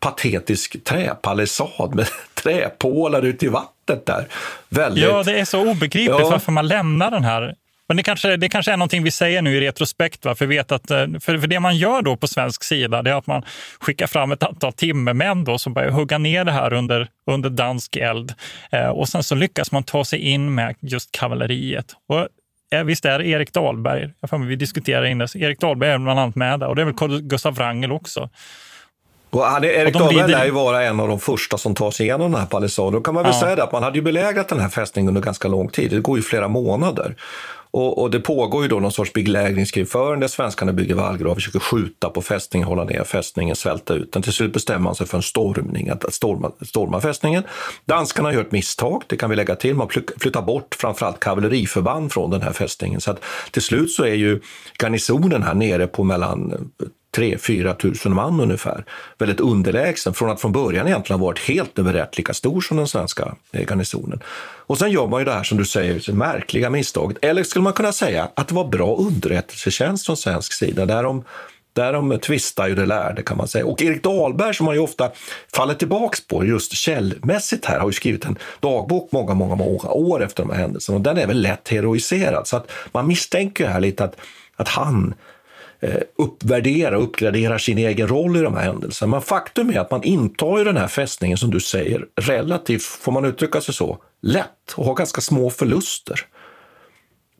[0.00, 4.26] patetisk träpalissad med träpålar ute i vattnet där.
[4.68, 5.04] Väldigt...
[5.04, 6.30] Ja, det är så obegripligt ja.
[6.30, 7.54] varför man lämnar den här
[7.92, 10.24] men det kanske, det kanske är någonting vi säger nu i retrospekt.
[10.24, 10.34] Va?
[10.34, 13.14] För, vet att, eh, för, för det man gör då på svensk sida det är
[13.14, 13.42] att man
[13.80, 17.96] skickar fram ett antal timmermän då, som börjar hugga ner det här under, under dansk
[17.96, 18.34] eld.
[18.70, 21.96] Eh, och sen så lyckas man ta sig in med just kavalleriet.
[22.08, 22.28] Och
[22.72, 26.36] eh, Visst är det Erik Dahlberg, jag vi diskuterade inne, Erik Dahlberg är bland annat
[26.36, 28.30] med där och det är väl Gustav Wrangel också.
[29.32, 32.32] Och han, Erik Dahlberg lär ju vara en av de första som tar sig igenom
[32.32, 32.92] den här palissaden.
[32.92, 33.40] Då kan man väl ja.
[33.40, 35.90] säga det att man hade ju belägrat den här fästningen under ganska lång tid.
[35.90, 37.16] Det går ju flera månader.
[37.70, 42.08] Och, och, det pågår ju då någon sorts belägringskrigföring där svenskarna bygger vallgravar, försöker skjuta
[42.08, 44.22] på fästningen, hålla ner fästningen, svälta ut den.
[44.22, 47.42] Till slut bestämmer man sig för en stormning, att storma, storma fästningen.
[47.84, 49.74] Danskarna gör ett misstag, det kan vi lägga till.
[49.74, 49.88] Man
[50.20, 53.00] flyttar bort framförallt kavalleriförband från den här fästningen.
[53.00, 54.40] Så att till slut så är ju
[54.82, 56.70] garnisonen här nere på mellan
[57.16, 58.84] 3-4 tusen man ungefär.
[59.18, 62.88] Väldigt underlägsen från att från början egentligen ha varit helt överrätt lika stor som den
[62.88, 64.22] svenska eh, garnisonen.
[64.66, 67.24] Och sen gör man ju det här som du säger, det märkliga misstaget.
[67.24, 70.86] Eller skulle man kunna säga att det var bra underrättelsetjänst från svensk sida.
[70.86, 71.24] Därom
[71.74, 73.66] Därom tvistar ju det lärde kan man säga.
[73.66, 75.10] Och Erik Dahlberg som man ju ofta
[75.54, 80.22] faller tillbaks på just källmässigt här har ju skrivit en dagbok många, många, många år
[80.22, 82.46] efter de här händelserna och den är väl lätt heroiserad.
[82.46, 84.16] Så att man misstänker här lite att,
[84.56, 85.14] att han
[86.18, 89.10] uppvärdera och uppgradera sin egen roll i de här händelserna.
[89.10, 93.12] Men faktum är att man intar ju den här fästningen, som du säger, relativt, får
[93.12, 96.20] man uttrycka sig så, lätt och har ganska små förluster.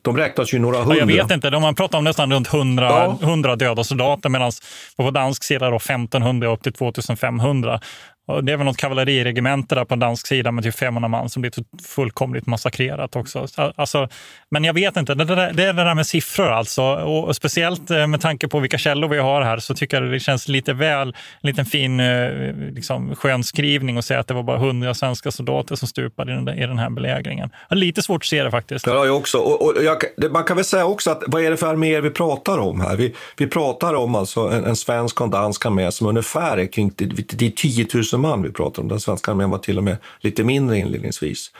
[0.01, 0.95] De räknas ju några hundra.
[0.95, 3.19] Ja, jag vet inte, man pratar om nästan runt 100, ja.
[3.21, 4.51] 100 döda soldater medan
[4.97, 7.79] på dansk sida då 1500 upp till 2500.
[8.25, 11.41] Och det är väl något kavalleriregemente där på dansk sida med typ 500 man som
[11.41, 11.51] blir
[11.87, 13.47] fullkomligt massakrerat också.
[13.75, 14.07] Alltså,
[14.49, 16.83] men jag vet inte, det, det är det där med siffror alltså.
[16.83, 20.19] Och, speciellt eh, med tanke på vilka källor vi har här så tycker jag det
[20.19, 22.29] känns lite väl, en liten fin eh,
[22.71, 26.49] liksom, skönskrivning att säga att det var bara 100 svenska soldater som stupade i den,
[26.49, 27.49] i den här belägringen.
[27.69, 28.87] Jag har lite svårt att se det faktiskt.
[28.87, 29.37] Ja, jag också.
[29.37, 32.09] Och, och jag, man kan väl säga också att vad är det för arméer vi
[32.09, 32.95] pratar om här?
[32.95, 36.65] Vi, vi pratar om alltså en, en svensk och en dansk armé som ungefär är
[36.65, 38.87] kring det, det är 10 000 000 man vi pratar om.
[38.87, 41.51] Den svenska armén var till och med lite mindre inledningsvis.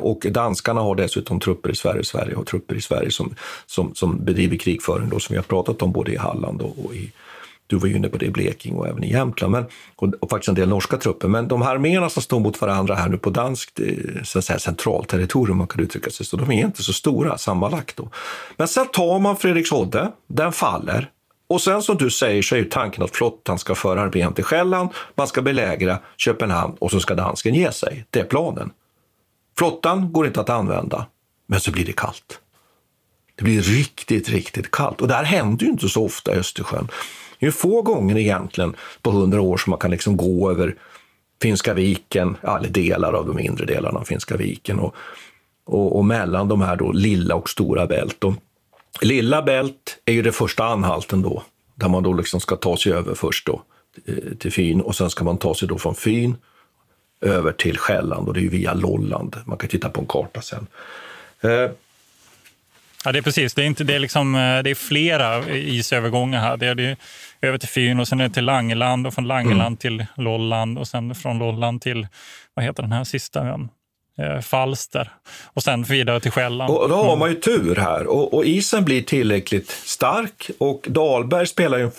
[0.00, 3.34] och danskarna har dessutom trupper i Sverige, Sverige har trupper i Sverige som,
[3.66, 6.94] som, som bedriver krigföring då, som vi har pratat om både i Halland och, och
[6.94, 7.12] i
[7.72, 9.64] du var ju inne på det i Blekinge och även i Jämtland, men,
[9.96, 11.28] och, och, faktiskt en del norska trupper.
[11.28, 14.44] Men de här arméerna som står mot varandra här nu på danskt eh, så att
[14.44, 17.96] säga, centralterritorium, man kan uttrycka sig så, de är inte så stora sammanlagt.
[17.96, 18.08] Då.
[18.56, 21.10] Men sen tar man Fredrikshodde, den faller,
[21.46, 24.44] och sen som du säger så är ju tanken att flottan ska föra armén till
[24.44, 28.04] Själland, man ska belägra Köpenhamn och så ska dansken ge sig.
[28.10, 28.70] Det är planen.
[29.58, 31.06] Flottan går inte att använda,
[31.46, 32.40] men så blir det kallt.
[33.34, 35.00] Det blir riktigt, riktigt kallt.
[35.00, 36.88] Och det här händer ju inte så ofta i Östersjön.
[37.38, 40.76] Det är få gånger egentligen på hundra år som man kan liksom gå över
[41.42, 44.94] Finska viken, eller delar av de inre delarna av Finska viken och,
[45.66, 48.24] och, och mellan de här då lilla och stora bält.
[49.00, 51.42] Lilla Bält är ju det första anhalten då,
[51.74, 53.62] där man då liksom ska ta sig över först då
[54.06, 56.36] eh, till Fyn och sen ska man ta sig då från Fyn
[57.20, 59.36] över till Själland och det är ju via Lolland.
[59.44, 60.66] Man kan titta på en karta sen.
[61.40, 61.70] Eh.
[63.04, 63.54] Ja, det är precis.
[63.54, 66.56] Det är, inte, det är, liksom, eh, det är flera isövergångar här.
[66.56, 66.96] Det är, det är
[67.40, 69.76] över till Fyn och sen är det till Langeland och från Langeland mm.
[69.76, 72.06] till Lolland och sen från Lolland till,
[72.54, 73.68] vad heter den här sista ön?
[74.22, 75.10] Eh, Falster
[75.44, 76.74] och sen vidare till Själland.
[76.74, 81.46] Och då har man ju tur här och, och isen blir tillräckligt stark och Dahlberg
[81.46, 81.90] spelar ju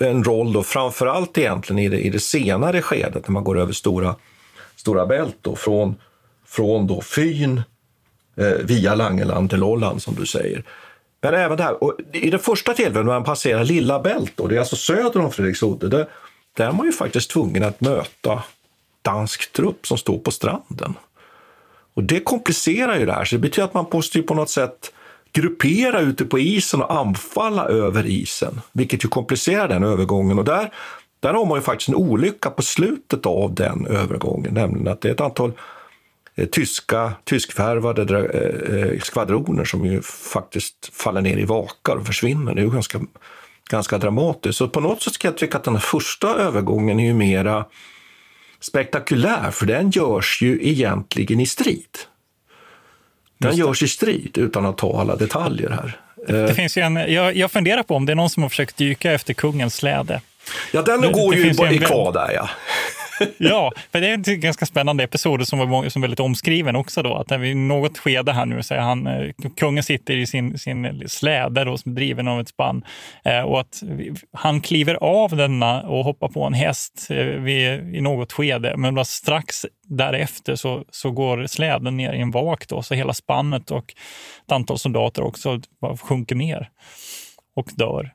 [0.00, 3.72] en, roll då framförallt egentligen i det, i det senare skedet när man går över
[3.72, 4.14] Stora,
[4.76, 5.94] stora Bält då, från,
[6.46, 7.62] från då Fyn
[8.36, 10.64] eh, via Langeland till Lolland som du säger.
[11.20, 14.54] Men även där, och i det första tillfället när man passerar Lilla Bält, då, det
[14.54, 16.06] är alltså söder om Fredriksudde, där,
[16.56, 18.42] där är man ju faktiskt tvungen att möta
[19.02, 20.94] dansk trupp som står på stranden.
[21.94, 24.92] Och det komplicerar ju det här, så det betyder att man måste på något sätt
[25.32, 30.38] gruppera ute på isen och anfalla över isen, vilket ju komplicerar den övergången.
[30.38, 30.72] Och där,
[31.20, 35.08] där har man ju faktiskt en olycka på slutet av den övergången, nämligen att det
[35.08, 35.52] är ett antal
[36.34, 40.02] eh, tyska, tyskfärvade eh, eh, skvadroner som ju
[40.32, 42.54] faktiskt faller ner i vakar och försvinner.
[42.54, 43.00] Det är ju ganska,
[43.70, 44.58] ganska dramatiskt.
[44.58, 47.64] Så på något sätt ska jag tycka att den första övergången är ju mera
[48.62, 51.98] spektakulär, för den görs ju egentligen i strid.
[53.38, 56.00] Den görs i strid utan att ta alla detaljer här.
[56.28, 58.76] Det Eh, finns en, jag, jag funderar på om det är någon som har försökt
[58.76, 60.20] dyka efter kungens släde.
[60.72, 61.38] Ja, den Det- går det
[61.70, 62.48] ju i kvar där ja.
[63.38, 67.02] Ja, för det är en ganska spännande episod som var som är väldigt omskriven också.
[67.02, 70.16] Då, att när vi i något skede här nu, så är han, eh, kungen sitter
[70.16, 72.84] i sin, sin släde då, som är driven av ett spann
[73.24, 73.82] eh, och att
[74.32, 78.76] han kliver av denna och hoppar på en häst eh, vid, i något skede.
[78.76, 83.14] Men bara strax därefter så, så går släden ner i en vak då, så hela
[83.14, 83.94] spannet och
[84.46, 85.60] ett antal soldater också
[86.00, 86.70] sjunker ner
[87.56, 88.12] och dör.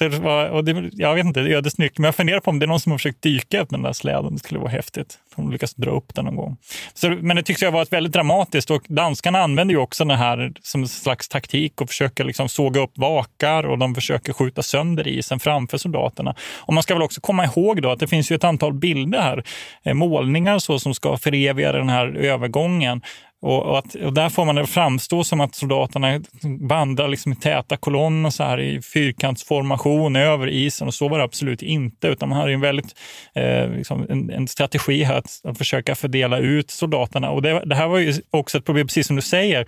[0.00, 2.50] Så det var, och det, jag vet inte, det är ödesnyckeln, men jag funderar på
[2.50, 4.32] om det är någon som har försökt dyka upp den där släden.
[4.32, 6.56] Det skulle vara häftigt om de lyckas dra upp den någon gång.
[6.94, 10.18] Så, men det tycks ju ha varit väldigt dramatiskt och danskarna använder ju också den
[10.18, 14.62] här som en slags taktik och försöker liksom såga upp vakar och de försöker skjuta
[14.62, 16.34] sönder isen framför soldaterna.
[16.58, 19.20] Och man ska väl också komma ihåg då att det finns ju ett antal bilder
[19.20, 19.44] här,
[19.82, 23.02] eh, målningar så som ska föreviga den här övergången.
[23.42, 26.20] Och, och, att, och där får man det framstå som att soldaterna
[26.60, 31.24] vandrar liksom i täta kolonner så här i fyrkantsformation över isen och så var det
[31.24, 32.08] absolut inte.
[32.08, 32.94] Utan man hade en väldigt
[33.34, 37.30] eh, liksom en, en strategi här att, att försöka fördela ut soldaterna.
[37.30, 39.66] Och det, det här var ju också ett problem, precis som du säger,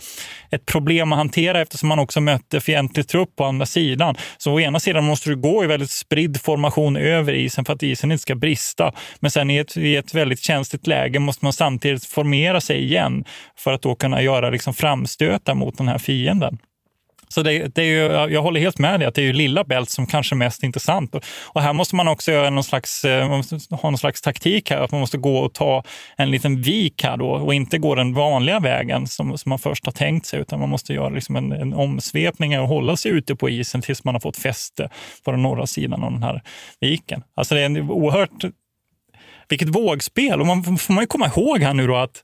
[0.51, 4.17] ett problem att hantera eftersom man också mötte fientlig trupp på andra sidan.
[4.39, 7.83] Så å ena sidan måste du gå i väldigt spridd formation över isen för att
[7.83, 8.93] isen inte ska brista.
[9.21, 13.25] Men sen i ett, i ett väldigt känsligt läge måste man samtidigt formera sig igen
[13.63, 16.59] för att då kunna göra liksom framstötar mot den här fienden.
[17.33, 19.65] Så det, det är ju, jag håller helt med dig att det är ju lilla
[19.65, 21.15] bält som kanske är mest intressant.
[21.45, 24.91] Och, här måste man också göra någon slags, eh, ha någon slags taktik här, att
[24.91, 25.85] man måste gå och ta
[26.17, 29.85] en liten vik här då och inte gå den vanliga vägen som, som man först
[29.85, 33.37] har tänkt sig, utan man måste göra liksom en, en omsvepning och hålla sig ute
[33.37, 34.89] på isen tills man har fått fäste
[35.25, 36.43] på den norra sidan av den här
[36.81, 37.23] viken.
[37.35, 38.45] Alltså det är en oerhört,
[39.49, 40.41] vilket vågspel!
[40.41, 42.23] Och man får man ju komma ihåg här nu då att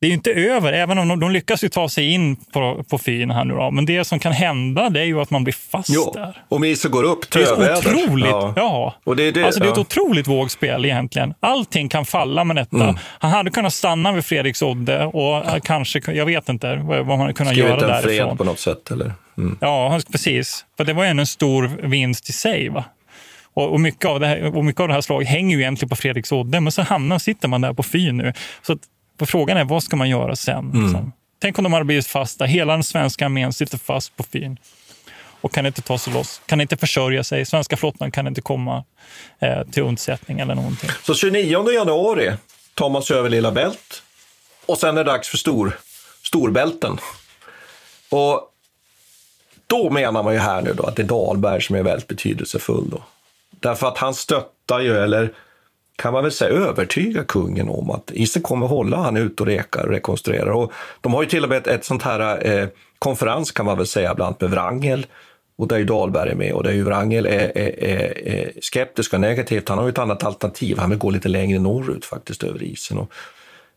[0.00, 2.84] det är ju inte över, även om de, de lyckas ju ta sig in på,
[2.90, 3.70] på Fyn här nu då.
[3.70, 6.42] Men det som kan hända det är ju att man blir fast Jo, där.
[6.48, 8.26] om isen går upp, Det är så otroligt.
[8.26, 8.52] Ja.
[8.56, 8.94] Ja.
[9.04, 9.80] Och det är det, alltså det är ett ja.
[9.80, 11.34] otroligt vågspel egentligen.
[11.40, 12.76] Allting kan falla med detta.
[12.84, 12.96] Mm.
[13.18, 17.32] Han hade kunnat stanna vid Fredriksodde och eh, kanske, jag vet inte vad man hade
[17.32, 18.36] kunnat Skrivit göra en fred därifrån.
[18.36, 19.12] på något sätt eller?
[19.38, 19.58] Mm.
[19.60, 20.64] Ja, precis.
[20.76, 22.68] För det var ju en stor vinst i sig.
[22.68, 22.84] Va?
[23.54, 25.96] Och, mycket av det här, och mycket av det här slaget hänger ju egentligen på
[25.96, 28.32] Fredriksodde, men så hamnar, sitter man där på Fyn nu.
[28.62, 28.78] Så
[29.22, 30.58] och frågan är, vad ska man göra sen?
[30.58, 30.82] Mm.
[30.82, 31.12] Liksom?
[31.40, 32.46] Tänk om de hade blivit fast där.
[32.46, 34.58] Hela den svenska armén sitter fast på Fyn
[35.40, 37.46] och kan inte ta sig loss, kan inte försörja sig.
[37.46, 38.84] Svenska flottan kan inte komma
[39.38, 40.90] eh, till undsättning eller någonting.
[41.02, 42.32] Så 29 januari
[42.74, 44.02] tar man sig över Lilla Bält
[44.66, 45.78] och sen är det dags för stor,
[46.22, 46.98] Storbälten.
[48.10, 48.52] Och
[49.66, 52.90] då menar man ju här nu då att det är Dahlberg som är väldigt betydelsefull.
[52.90, 53.02] Då.
[53.50, 55.32] Därför att han stöttar ju, eller
[55.98, 59.84] kan man väl säga övertyga kungen om att isen kommer hålla han ut och rekar
[59.84, 60.50] och rekonstruerar.
[60.50, 63.76] Och de har ju till och med ett, ett sånt här eh, konferens kan man
[63.76, 65.06] väl säga, bland annat med Wrangel.
[65.56, 69.12] Och där är Dahlberg med och där är ju Wrangel är, är, är, är skeptisk
[69.14, 69.68] och negativt.
[69.68, 70.78] Han har ju ett annat alternativ.
[70.78, 72.98] Han vill gå lite längre norrut faktiskt över isen.
[72.98, 73.12] Och,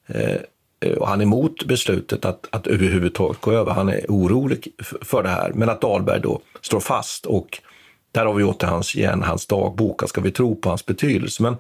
[0.08, 0.36] eh,
[0.86, 3.72] eh och han är emot beslutet att, att överhuvudtaget gå över.
[3.72, 4.68] Han är orolig
[5.02, 5.52] för det här.
[5.56, 7.62] Men att Dahlberg då står fast och
[8.12, 10.10] där har vi åter hans, igen hans dagbok.
[10.10, 11.44] Ska vi tro på hans betydelse?
[11.44, 11.58] Men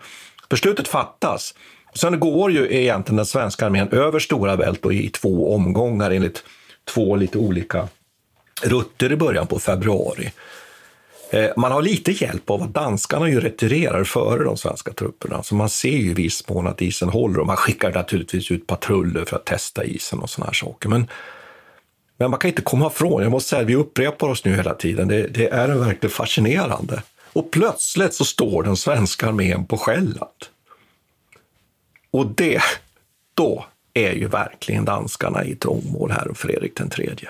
[0.52, 1.54] beslutet fattas.
[1.94, 6.44] Sen går ju egentligen den svenska armén över Stora Bält i två omgångar enligt
[6.94, 7.88] två lite olika
[8.62, 10.32] rutter i början på februari.
[11.30, 15.56] Eh, man har lite hjälp av att danskarna ju retirerar före de svenska trupperna, så
[15.56, 19.26] man ser ju i viss mån att isen håller och man skickar naturligtvis ut patruller
[19.26, 20.90] för att testa isen och såna här saker.
[20.90, 21.08] Men,
[22.18, 25.08] men man kan inte komma ifrån, jag måste säga vi upprepar oss nu hela tiden,
[25.08, 27.02] det, det är verkligen fascinerande.
[27.34, 30.46] Och plötsligt så står den svenska armén på Själland.
[32.12, 32.62] Och det,
[33.34, 37.30] då är ju verkligen danskarna i trångmål här och Fredrik den tredje.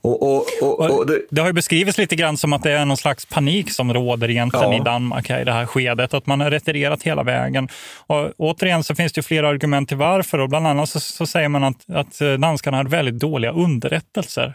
[0.00, 0.22] Och,
[0.62, 1.20] och, och, det...
[1.30, 1.40] det...
[1.40, 4.70] har ju beskrivits lite grann som att det är någon slags panik som råder egentligen
[4.70, 4.80] ja.
[4.80, 6.14] i Danmark i det här skedet.
[6.14, 7.68] Att man har retirerat hela vägen.
[8.06, 10.38] Och återigen så finns det flera argument till varför.
[10.38, 14.54] Och bland annat så, så säger man att, att danskarna har väldigt dåliga underrättelser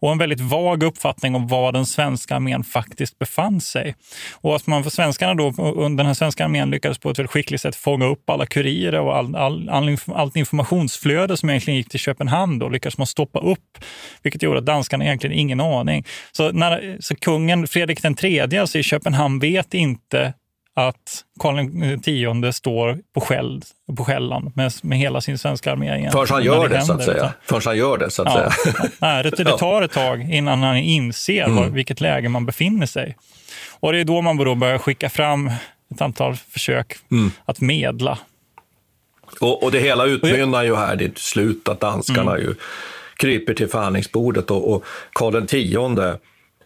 [0.00, 3.94] och en väldigt vag uppfattning om var den svenska armén faktiskt befann sig.
[4.32, 5.50] Och att man för svenskarna då,
[5.88, 9.16] den här svenska armén lyckades på ett väldigt skickligt sätt fånga upp alla kurirer och
[9.16, 13.78] all, all, all, allt informationsflöde som egentligen gick till Köpenhamn då lyckades man stoppa upp,
[14.22, 16.04] vilket gjorde att danskarna egentligen ingen aning.
[16.32, 20.34] Så, när, så kungen Fredrik den tredje, alltså i Köpenhamn, vet inte
[20.74, 21.58] att Karl
[22.48, 23.62] X står på, skäll,
[23.96, 26.10] på skällan med, med hela sin svenska armé.
[26.10, 27.32] Förrän han gör det, så att säga.
[27.42, 28.50] Förrän han gör det, så att ja.
[28.50, 28.90] säga.
[28.98, 31.56] Nej, det, det tar ett tag innan han inser mm.
[31.56, 33.16] var, vilket läge man befinner sig.
[33.80, 35.50] Och det är då man då börjar skicka fram
[35.94, 37.30] ett antal försök mm.
[37.44, 38.18] att medla.
[39.40, 42.42] Och, och det hela utmynnar ju här till slut att danskarna mm.
[42.42, 42.54] ju
[43.16, 45.52] kryper till förhandlingsbordet och, och Karl X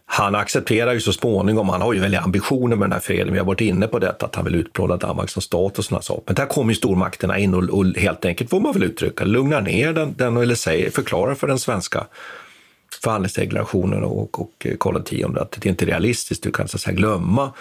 [0.09, 3.39] han accepterar ju så småningom, han har ju väldigt ambitioner med den här freden, vi
[3.39, 6.23] har varit inne på detta, att han vill utplåna Danmark som stat och sådana saker.
[6.25, 9.61] Men där kommer ju stormakterna in och, och, helt enkelt, får man väl uttrycka, lugnar
[9.61, 12.05] ner den, den eller säger, förklarar för den svenska
[13.03, 16.95] förhandlingsdeklarationen och, och Karl X att det inte är realistiskt, du kan så att säga
[16.95, 17.53] glömma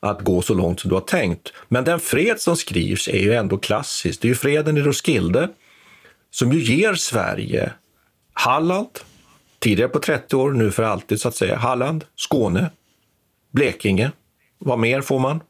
[0.00, 1.52] att gå så långt som du har tänkt.
[1.68, 4.20] Men den fred som skrivs är ju ändå klassisk.
[4.20, 5.48] Det är ju freden i Roskilde
[6.30, 7.72] som ju ger Sverige
[8.32, 8.88] Halland,
[9.64, 11.56] tidigare på 30 år, nu för alltid så att säga.
[11.56, 12.70] Halland, Skåne,
[13.50, 14.10] Blekinge.
[14.58, 15.40] Vad mer får man?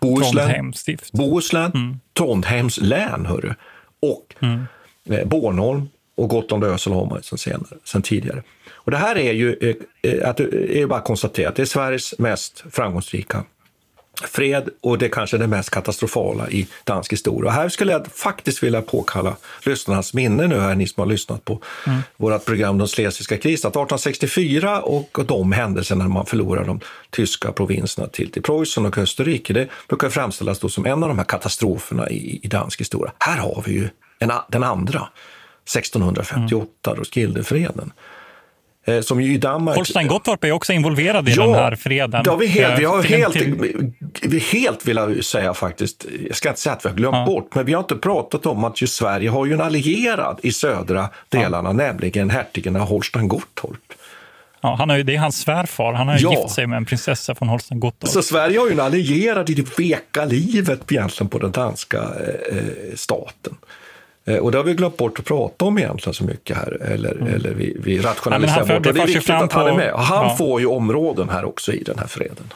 [0.00, 0.72] Bohuslän,
[1.12, 2.00] Bohuslän mm.
[2.18, 3.54] Trondheims län, hörru.
[4.02, 4.64] Och mm.
[5.08, 8.42] eh, Bornholm och Gotland och Ösel har man sen, senare, sen tidigare.
[8.72, 11.66] Och det här är ju, eh, eh att, är bara att konstatera att det är
[11.66, 13.44] Sveriges mest framgångsrika
[14.34, 17.50] fred och det är kanske det mest katastrofala i dansk historia.
[17.50, 21.44] Och här skulle jag faktiskt vilja påkalla lyssnarnas minne nu, här, ni som har lyssnat
[21.44, 22.00] på mm.
[22.16, 23.68] vårt program De Schlesiska krisen.
[23.68, 26.80] Att 1864 och de händelserna när man förlorar de
[27.10, 31.18] tyska provinserna till, till Preussen och Österrike, det brukar framställas då som en av de
[31.18, 33.12] här katastroferna i, i dansk historia.
[33.18, 35.08] Här har vi ju en, den andra,
[35.64, 36.98] 1658, mm.
[36.98, 37.92] Roskildefreden.
[37.96, 38.13] Eh,
[39.02, 39.76] som ju i Danmark...
[39.76, 42.22] Holstein Gottorp är också involverad i ja, den här freden.
[42.26, 43.36] Ja, vi, helt, vi har helt,
[44.22, 47.24] vi helt vill säga faktiskt, jag ska inte säga att vi har glömt ja.
[47.26, 50.52] bort, men vi har inte pratat om att just Sverige har ju en allierad i
[50.52, 51.72] södra delarna, ja.
[51.72, 53.94] nämligen hertigen av Holstein Gottorp.
[54.64, 55.92] Ja, han har ju, det är hans svärfar.
[55.92, 56.30] Han har ja.
[56.30, 58.10] gift sig med en prinsessa från Holstein Gottorp.
[58.10, 62.56] Så Sverige har ju en allierad i det veka livet egentligen på den danska eh,
[62.58, 62.64] eh
[62.94, 63.56] staten.
[64.26, 67.12] Eh, och det har vi glömt bort att prata om egentligen så mycket här, eller,
[67.12, 67.34] mm.
[67.34, 68.86] eller vi, vi rationaliserar ja, bort.
[68.86, 69.92] Och det är viktigt att han är med.
[69.92, 70.36] Han ja.
[70.36, 72.52] får ju områden här också i den här freden.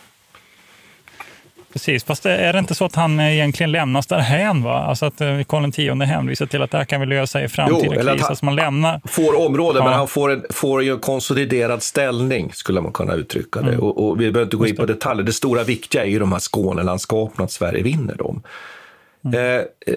[1.73, 4.63] Precis, fast är det inte så att han egentligen lämnas därhän?
[4.63, 4.79] Va?
[4.79, 7.95] Alltså att eh, Karl X hänvisar till att det här kan vi lösa i framtida
[7.95, 8.23] jo, kris.
[8.23, 9.01] Alltså man lämnar...
[9.05, 9.85] får områden, ja.
[9.85, 13.69] men han får, en, får en konsoliderad ställning, skulle man kunna uttrycka det.
[13.69, 13.81] Mm.
[13.81, 15.25] Och, och, vi behöver inte gå in på detaljer.
[15.25, 18.43] Det stora viktiga är ju de här Skånelandskapen, att Sverige vinner dem.
[19.25, 19.39] Mm.
[19.39, 19.95] Eh, eh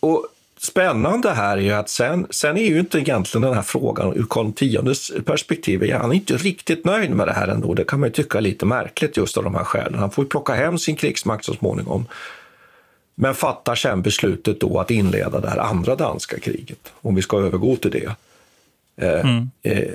[0.00, 0.26] och
[0.62, 4.26] spännande här är ju att sen, sen är ju inte egentligen den här frågan ur
[4.30, 7.74] Karl X perspektiv, han är inte riktigt nöjd med det här ändå.
[7.74, 9.98] Det kan man ju tycka är lite märkligt just av de här skälen.
[9.98, 12.06] Han får ju plocka hem sin krigsmakt så småningom.
[13.14, 17.38] Men fattar sen beslutet då att inleda det här andra danska kriget, om vi ska
[17.38, 18.14] övergå till det.
[18.96, 19.50] Eh, mm.
[19.62, 19.88] eh,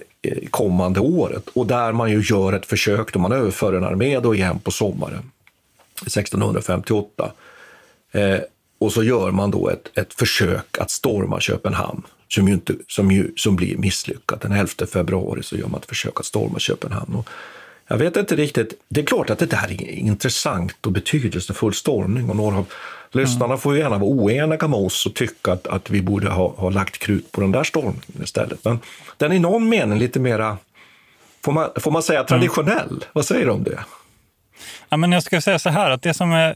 [0.49, 1.49] kommande året.
[1.53, 4.71] Och där man ju gör ett försök, då man överför en armé då igen på
[4.71, 5.31] sommaren
[6.01, 7.31] 1658.
[8.11, 8.39] Eh,
[8.79, 13.11] och så gör man då ett, ett försök att storma Köpenhamn som, ju inte, som,
[13.11, 14.41] ju, som blir misslyckat.
[14.41, 17.15] Den 11 februari så gör man ett försök att storma Köpenhamn.
[17.15, 17.29] Och
[17.87, 18.73] jag vet inte riktigt.
[18.89, 22.65] Det är klart att det där är intressant och betydelsefull stormning och några av
[23.11, 23.57] lyssnarna mm.
[23.57, 26.69] får ju gärna vara oeniga med oss och tycka att, att vi borde ha, ha
[26.69, 28.65] lagt krut på den där stormningen istället.
[28.65, 28.79] Men
[29.17, 30.57] den är i någon mening lite mera,
[31.43, 32.87] får man, får man säga traditionell?
[32.89, 33.03] Mm.
[33.13, 33.79] Vad säger du om det?
[34.89, 36.55] Ja, men jag ska säga så här, att det som är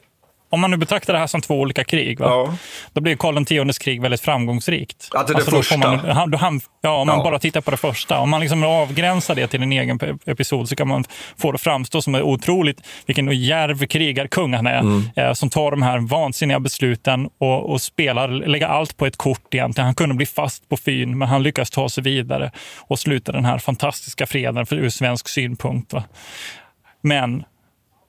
[0.50, 2.54] om man nu betraktar det här som två olika krig, ja.
[2.94, 5.10] då blir Karl Xs krig väldigt framgångsrikt.
[5.14, 5.78] Att det alltså första?
[5.78, 7.24] Man, han, ja, om man ja.
[7.24, 8.20] bara tittar på det första.
[8.20, 11.04] Om man liksom avgränsar det till en egen episod så kan man
[11.38, 14.80] få det att framstå som otroligt vilken djärv krigarkung han är.
[14.80, 15.10] Mm.
[15.16, 19.54] Eh, som tar de här vansinniga besluten och, och spelar, lägger allt på ett kort
[19.54, 19.86] egentligen.
[19.86, 23.46] Han kunde bli fast på Fyn, men han lyckas ta sig vidare och sluta den
[23.46, 25.94] här fantastiska freden för, ur svensk synpunkt.
[25.94, 26.04] Va?
[27.02, 27.44] Men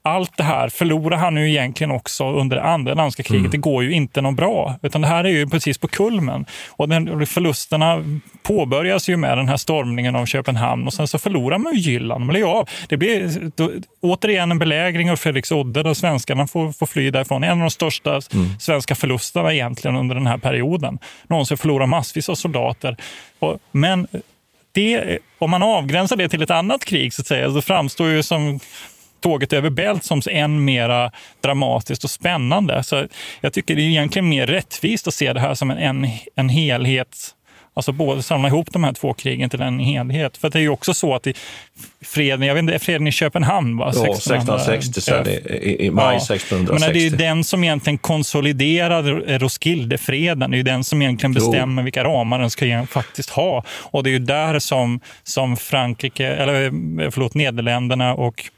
[0.03, 3.41] allt det här förlorar han ju egentligen också under det andra danska kriget.
[3.41, 3.51] Mm.
[3.51, 6.47] Det går ju inte någon bra, utan det här är ju precis på kulmen.
[6.69, 8.05] Och den, förlusterna
[8.43, 12.27] påbörjas ju med den här stormningen av Köpenhamn och sen så förlorar man ju Jylland.
[12.27, 13.71] Men ja, det blir då,
[14.01, 17.45] återigen en belägring av Fredriksodde där svenskarna får, får fly därifrån.
[17.45, 18.59] En av de största mm.
[18.59, 20.99] svenska förlusterna egentligen under den här perioden.
[21.29, 22.97] Någonsin förlorar massvis av soldater.
[23.39, 24.07] Och, men
[24.73, 28.23] det, om man avgränsar det till ett annat krig så att säga, så framstår ju
[28.23, 28.61] som
[29.21, 31.11] tåget över Bält som än mer
[31.41, 32.83] dramatiskt och spännande.
[32.83, 33.07] Så
[33.41, 36.49] jag tycker det är egentligen mer rättvist att se det här som en, en, en
[36.49, 37.35] helhet
[37.75, 40.37] Alltså både samla ihop de här två krigen till en helhet.
[40.37, 41.35] För det är ju också så att i
[42.05, 43.93] freden, jag vet inte, freden i Köpenhamn va?
[43.95, 46.35] Ja, 1660, så det, i, i, maj ja.
[46.35, 46.87] 1660.
[46.87, 49.03] Men det är ju den som egentligen konsoliderar
[49.39, 50.51] Roskildefreden.
[50.51, 51.85] Det är ju den som egentligen bestämmer jo.
[51.85, 53.65] vilka ramar den ska faktiskt ha.
[53.69, 56.71] Och det är ju där som, som Frankrike, eller
[57.11, 58.51] förlåt, Nederländerna och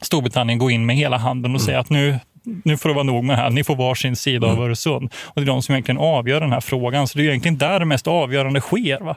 [0.00, 1.66] Storbritannien går in med hela handen och mm.
[1.66, 3.50] säger att nu, nu får det vara nog med det här.
[3.50, 4.58] Ni får varsin sida mm.
[4.58, 5.14] av Öresund.
[5.24, 7.08] Och det är de som egentligen avgör den här frågan.
[7.08, 9.00] Så det är egentligen där det mest avgörande sker.
[9.00, 9.16] Va?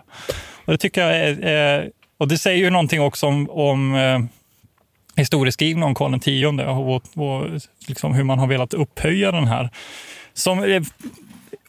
[0.65, 4.19] Och det tycker jag är, och det säger ju någonting också om, om eh,
[5.15, 6.27] historieskrivning om Karl X
[6.67, 9.69] och, och liksom hur man har velat upphöja den här.
[10.33, 10.83] Som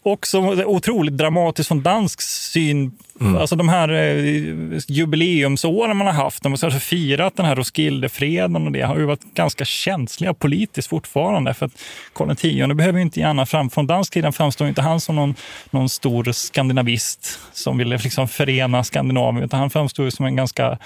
[0.04, 2.92] också otroligt dramatiskt från dansk syn.
[3.20, 3.36] Mm.
[3.36, 8.72] Alltså de här eh, jubileumsåren man har haft, de har firat den här Roskildefreden och
[8.72, 11.54] det har ju varit ganska känsliga politiskt fortfarande.
[11.54, 11.72] För att
[12.12, 12.42] Karl X
[12.74, 15.34] behöver ju inte gärna fram, från dansk sida framstår inte han som någon,
[15.70, 20.78] någon stor skandinavist som ville liksom förena Skandinavien, utan han framstår som en ganska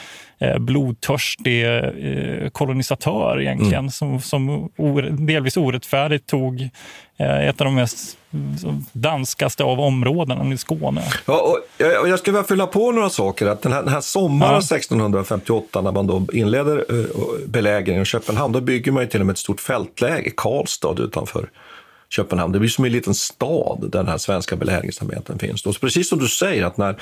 [0.59, 3.91] blodtörstig eh, kolonisatör egentligen, mm.
[3.91, 4.70] som, som
[5.26, 6.68] delvis orättfärdigt tog
[7.16, 8.18] eh, ett av de mest
[8.93, 11.03] danskaste av områdena i Skåne.
[11.26, 13.47] Ja, och jag, skulle vilja fylla på några saker.
[13.47, 14.76] Att den, här, den här sommaren ja.
[14.76, 16.84] 1658 när man då inleder
[17.47, 21.49] belägringen av Köpenhamn, då bygger man ju till och med ett stort fältläge, Karlstad utanför
[22.09, 22.53] Köpenhamn.
[22.53, 25.66] Det blir som en liten stad där den här svenska belägringsarmén finns.
[25.66, 26.97] Och precis som du säger, att när,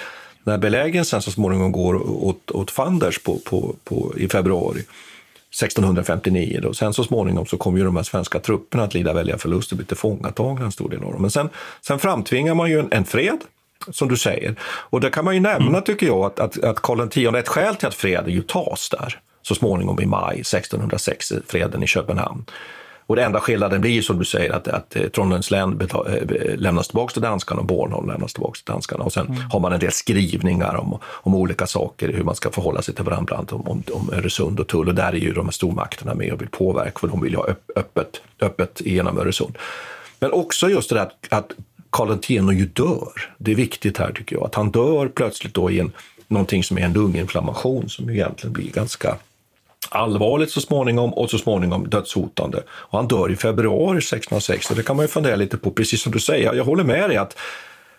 [0.47, 6.61] när belägringen sen så småningom går åt, åt Fanders på, på, på, i februari 1659.
[6.63, 6.75] Då.
[6.75, 9.77] Sen så småningom så kommer ju de här svenska trupperna att lida väldiga förluster och
[9.77, 11.23] bli tillfångatagna en stor del av dem.
[11.23, 11.49] Men sen,
[11.81, 13.39] sen framtvingar man ju en, en fred
[13.91, 14.55] som du säger.
[14.63, 15.83] Och där kan man ju nämna, mm.
[15.83, 19.21] tycker jag, att, att, att Karl X, ett skäl till att freden ju tas där
[19.43, 22.45] så småningom i maj 1606, freden i Köpenhamn.
[23.07, 26.89] Och det enda skillnaden blir som du säger att, att eh, Trondheims län eh, lämnas
[26.89, 29.05] tillbaka till danskarna och Bornholm lämnas tillbaka till danskarna.
[29.05, 29.41] Och sen mm.
[29.51, 33.05] har man en del skrivningar om, om olika saker, hur man ska förhålla sig till
[33.05, 34.89] varandra, om, om, om Öresund och tull.
[34.89, 37.39] Och där är ju de här stormakterna med och vill påverka, för de vill ju
[37.39, 37.47] ha
[37.77, 39.59] öppet, öppet genom Öresund.
[40.19, 41.53] Men också just det där att, att
[41.91, 43.35] Karl X ju dör.
[43.39, 45.93] Det är viktigt här tycker jag, att han dör plötsligt då i en,
[46.29, 49.17] någonting som är en lunginflammation som egentligen blir ganska
[49.89, 52.63] allvarligt så småningom och så småningom dödshotande.
[52.69, 56.03] Och han dör i februari 1606 och det kan man ju fundera lite på, precis
[56.03, 56.55] som du säger.
[56.55, 57.39] Jag håller med dig att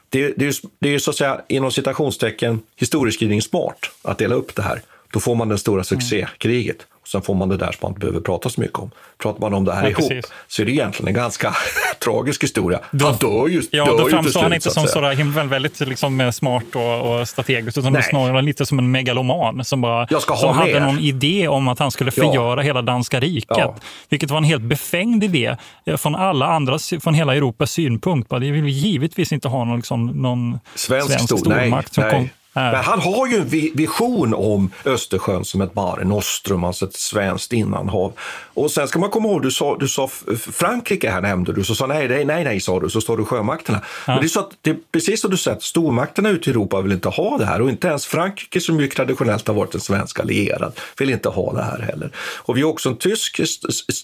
[0.09, 4.55] det, det, är, det är så att säga inom citationstecken historieskrivning smart att dela upp
[4.55, 4.81] det här.
[5.11, 6.87] Då får man det stora succékriget.
[7.07, 8.91] Sen får man det där som man inte behöver prata så mycket om.
[9.17, 10.33] Pratar man om det här ja, ihop precis.
[10.47, 11.55] så är det egentligen en ganska
[12.03, 12.79] tragisk historia.
[12.91, 16.31] Då, han dör ju Ja, dör då framstår han inte som sådär himlen, väldigt liksom,
[16.33, 20.99] smart och, och strategisk, utan snarare lite som en megaloman som, bara, som hade någon
[20.99, 22.65] idé om att han skulle förgöra ja.
[22.65, 23.57] hela danska riket.
[23.57, 23.75] Ja.
[24.09, 25.55] Vilket var en helt befängd idé
[25.85, 28.29] eh, från alla andra, från hela Europas synpunkt.
[28.29, 32.11] Det vill vi givetvis inte ha någon, liksom, någon svensk, svensk stormakt nej, som nej.
[32.11, 36.95] kom men han har ju en vision om Östersjön som ett Mare Nostrum, alltså ett
[36.95, 38.13] svenskt innanhav.
[38.53, 41.75] Och sen ska man komma ihåg, du sa, du sa Frankrike här nämnde du, så
[41.75, 43.81] sa nej, nej, nej, nej sa du, så står du sjömakterna.
[44.07, 44.13] Ja.
[44.13, 46.81] Men det är så att det är precis som du säger, stormakterna ute i Europa
[46.81, 49.81] vill inte ha det här och inte ens Frankrike som ju traditionellt har varit en
[49.81, 52.11] svensk allierad vill inte ha det här heller.
[52.17, 53.41] Och vi har också en tysk,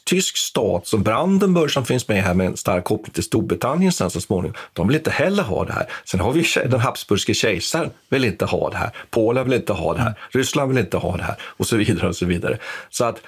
[0.05, 4.09] tysk stat som Brandenburg som finns med här med en stark koppling till Storbritannien sen
[4.09, 4.55] så småningom.
[4.73, 5.87] De vill inte heller ha det här.
[6.05, 8.91] Sen har vi den habsburgske kejsaren, vill inte ha det här.
[9.09, 10.07] Polen vill inte ha det här.
[10.07, 10.19] Mm.
[10.29, 12.57] Ryssland vill inte ha det här och så vidare och så vidare.
[12.89, 13.21] Så att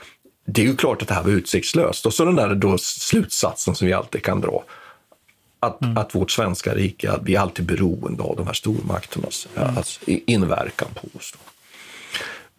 [0.47, 2.05] det är ju klart att det här var utsiktslöst.
[2.05, 4.63] Och så den där då slutsatsen som vi alltid kan dra.
[5.59, 5.97] Att, mm.
[5.97, 9.77] att vårt svenska rike, vi är alltid beroende av de här stormakternas mm.
[9.77, 11.33] alltså, inverkan på oss.
[11.33, 11.39] Då.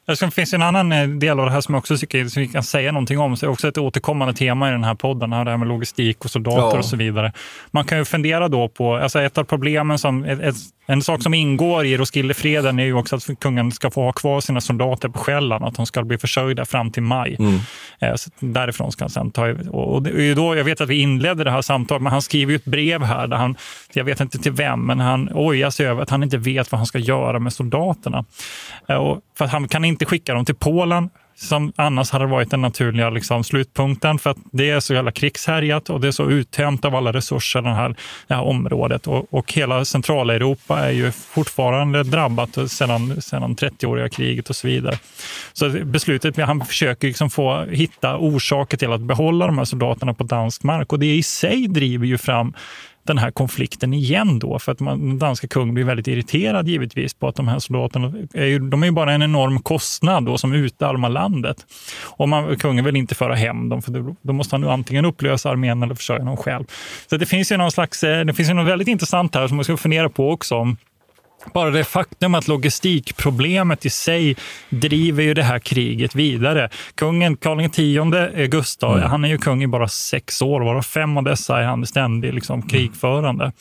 [0.06, 2.48] Det finns en annan eh, del av det här som jag också tycker som vi
[2.48, 3.36] kan säga någonting om.
[3.36, 6.24] Så det är också ett återkommande tema i den här podden, det här med logistik
[6.24, 6.78] och soldater ja.
[6.78, 7.32] och så vidare.
[7.70, 10.56] Man kan ju fundera då på, alltså ett av problemen som, ett,
[10.86, 14.40] en sak som ingår i Roskildefreden är ju också att kungen ska få ha kvar
[14.40, 17.36] sina soldater på Själland, att de ska bli försörjda fram till maj.
[17.38, 17.58] Mm.
[17.98, 19.48] Eh, så därifrån ska han sen ta...
[19.70, 22.52] Och det är då, jag vet att vi inledde det här samtalet, men han skriver
[22.52, 23.56] ju ett brev här där han,
[23.92, 26.78] jag vet inte till vem, men han ojar sig över att han inte vet vad
[26.78, 28.24] han ska göra med soldaterna.
[28.88, 32.60] Eh, och för han kan inte skicka dem till Polen som annars hade varit den
[32.60, 36.84] naturliga liksom, slutpunkten för att det är så jävla krigshärjat och det är så uttömt
[36.84, 39.06] av alla resurser det här, det här området.
[39.06, 44.98] Och, och hela Centraleuropa är ju fortfarande drabbat sedan, sedan 30-åriga kriget och så vidare.
[45.52, 50.24] Så beslutet, han försöker liksom få hitta orsaker till att behålla de här soldaterna på
[50.24, 52.54] dansk mark och det i sig driver ju fram
[53.06, 54.58] den här konflikten igen då.
[54.58, 58.12] För att man, den danska kungen blir väldigt irriterad givetvis på att de här soldaterna
[58.34, 61.56] är ju, de är ju bara en enorm kostnad då som utarmar landet.
[62.04, 65.04] Och man, kungen vill inte föra hem dem för då, då måste han ju antingen
[65.04, 66.64] upplösa armén eller försörja dem själv.
[67.10, 69.56] Så det finns ju någon slags, eh, det finns ju något väldigt intressant här som
[69.56, 70.76] man ska fundera på också
[71.52, 74.36] bara det faktum att logistikproblemet i sig
[74.68, 76.70] driver ju det här kriget vidare.
[76.94, 79.10] Kungen Karl X Gustav, mm.
[79.10, 82.34] han är ju kung i bara sex år, varav fem av dessa är han ständig
[82.34, 83.52] liksom, krigförande.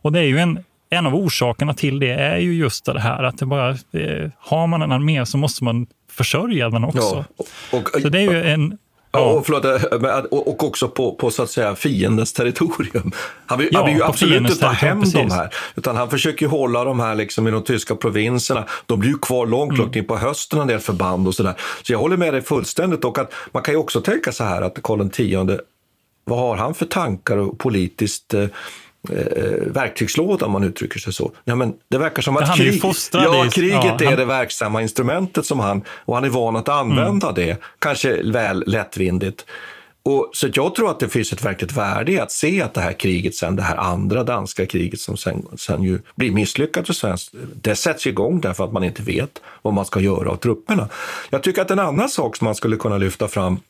[0.00, 3.22] Och det är ju en, en av orsakerna till det är ju just det här
[3.22, 7.24] att det bara, eh, har man en armé så måste man försörja den också.
[7.38, 8.78] Ja, och, och, så det är ju en
[9.12, 13.12] Ja, och, förlåt, eh, och också på, på så att säga fiendens territorium.
[13.46, 15.14] Han vill, ja, han vill ju absolut inte ta hem precis.
[15.14, 18.64] de här, utan han försöker hålla de här liksom i de tyska provinserna.
[18.86, 19.82] De blir ju kvar långt, mm.
[19.82, 21.54] långt in på hösten, en del förband och sådär.
[21.82, 23.04] Så jag håller med dig fullständigt.
[23.04, 25.18] Och att man kan ju också tänka så här att Karl X,
[26.24, 28.34] vad har han för tankar och politiskt
[29.10, 31.32] eh, verktygslåda om man uttrycker sig så.
[31.44, 32.82] Ja, men det verkar som att krig,
[33.12, 34.12] ja, kriget ja, han...
[34.12, 37.34] är det verksamma instrumentet som han, och han är van att använda mm.
[37.34, 39.44] det, kanske väl lättvindigt.
[40.02, 42.80] Och, så jag tror att det finns ett verkligt värde i att se att det
[42.80, 46.94] här kriget, sen det här andra danska kriget som sen, sen ju blir misslyckat för
[46.94, 50.88] svenskt, det sätts igång därför att man inte vet vad man ska göra av trupperna.
[51.30, 53.60] Jag tycker att en annan sak som man skulle kunna lyfta fram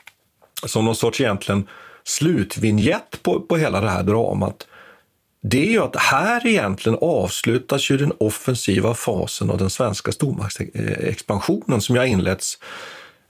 [0.67, 1.67] som någon sorts egentligen
[2.05, 4.67] slutvinjett på, på hela det här dramat,
[5.41, 11.81] det är ju att här egentligen avslutas ju den offensiva fasen av den svenska stormaktsexpansionen
[11.81, 12.59] som har inletts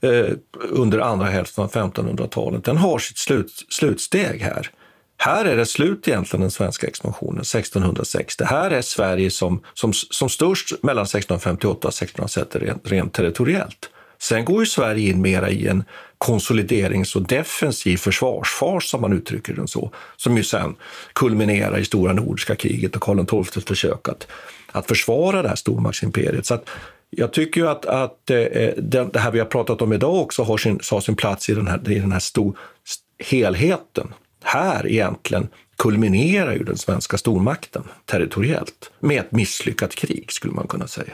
[0.01, 0.25] eh,
[0.69, 2.63] under andra hälften av 1500-talet.
[2.63, 4.69] Den har sitt slut, slutsteg här.
[5.17, 8.43] Här är det slut egentligen den svenska expansionen 1660.
[8.43, 13.89] Här är Sverige som, som, som störst mellan 1658 och 1660 rent, rent territoriellt.
[14.21, 15.83] Sen går ju Sverige in mera i en
[16.17, 20.75] konsoliderings och defensiv försvarsfas, som man uttrycker den så, som ju sen
[21.13, 24.27] kulminerar i stora nordiska kriget och Karl XIIs försök att,
[24.71, 26.45] att försvara det här stormaktsimperiet.
[26.45, 26.69] Så att
[27.09, 30.43] jag tycker ju att, att eh, eh, det här vi har pratat om idag också
[30.43, 32.57] har sin, har sin plats i den här, i den här stor,
[33.23, 34.13] helheten.
[34.43, 35.47] Här egentligen
[35.77, 41.13] kulminerar ju den svenska stormakten territoriellt med ett misslyckat krig, skulle man kunna säga.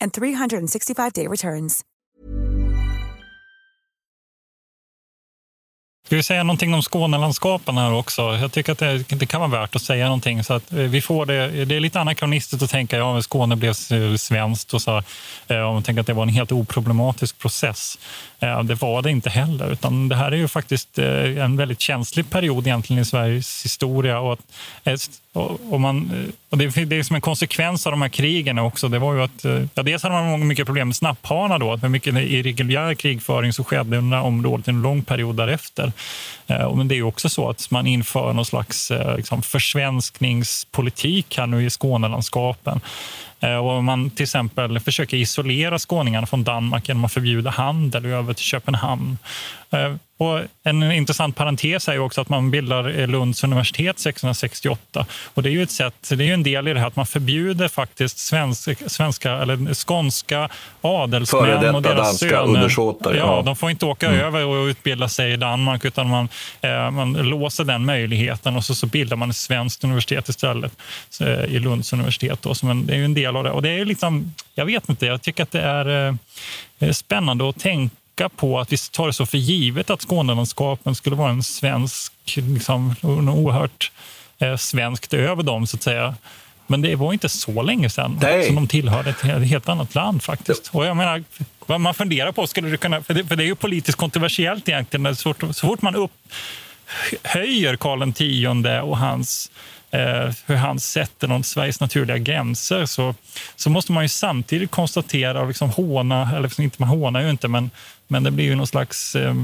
[0.00, 1.84] and 365 day returns.
[6.08, 8.22] Ska vi säga någonting om Skånelandskapen här också?
[8.22, 10.44] Jag tycker att det, det, kan vara värt att säga någonting.
[10.44, 13.56] Så att eh, vi får det, det är lite anakronistiskt att tänka att ja, Skåne
[13.56, 15.02] blev eh, svenskt och så.
[15.48, 17.98] Eh, om att det var en helt oproblematisk process.
[18.40, 21.80] Eh, det var det inte heller, utan det här är ju faktiskt eh, en väldigt
[21.80, 24.20] känslig period egentligen i Sveriges historia.
[24.20, 24.38] Och,
[24.84, 24.96] eh,
[25.70, 26.10] och man,
[26.50, 28.88] och det, det är som en konsekvens av de här krigen också.
[28.88, 32.14] Det var ju att, ja, dels hade man mycket problem med snapphanar då, med mycket
[32.14, 35.92] irreguljär krigföring som skedde under området en lång period därefter.
[36.48, 41.46] Eh, men det är också så att man inför någon slags eh, liksom, försvenskningspolitik här
[41.46, 42.80] nu i Skånelandskapen.
[43.40, 48.34] Eh, och man till exempel försöker isolera skåningarna från Danmark genom att förbjuda handel över
[48.34, 49.18] till Köpenhamn.
[49.70, 55.06] Eh, och en intressant parentes är också att man bildar Lunds universitet 1668.
[55.34, 56.96] Och det är ju ett sätt, det är ju en del i det här att
[56.96, 60.48] man förbjuder faktiskt svensk, svenska eller skånska
[60.80, 62.68] adelsmän och deras söner.
[62.78, 64.20] Ja, ja, de får inte åka mm.
[64.20, 66.28] över och utbilda sig i Danmark utan man,
[66.60, 70.72] eh, man låser den möjligheten och så, så bildar man ett svenskt universitet istället
[71.20, 72.42] eh, i Lunds universitet.
[72.42, 73.50] Då, som en, det är ju en del av det.
[73.50, 76.18] Och det är liksom, jag vet inte, jag tycker att det är
[76.78, 80.94] eh, spännande att tänka tänka på att vi tar det så för givet att Skånelandskapen
[80.94, 83.92] skulle vara en svensk, liksom, oerhört
[84.38, 86.14] eh, svenskt över dem, så att säga.
[86.66, 88.46] Men det var inte så länge sedan Nej.
[88.46, 90.22] som de tillhörde ett helt annat land.
[90.22, 90.70] faktiskt.
[90.72, 91.24] Och jag menar,
[91.66, 94.68] vad man funderar på, skulle det kunna, för, det, för det är ju politiskt kontroversiellt
[94.68, 95.16] egentligen.
[95.16, 96.12] Så fort, så fort man upp,
[97.22, 99.50] höjer Karl X och hans
[100.46, 103.14] hur han sätter någon Sveriges naturliga gränser så,
[103.56, 107.30] så måste man ju samtidigt konstatera och liksom håna, eller liksom inte man hånar ju
[107.30, 107.70] inte, men,
[108.08, 109.34] men det blir ju någon slags eh,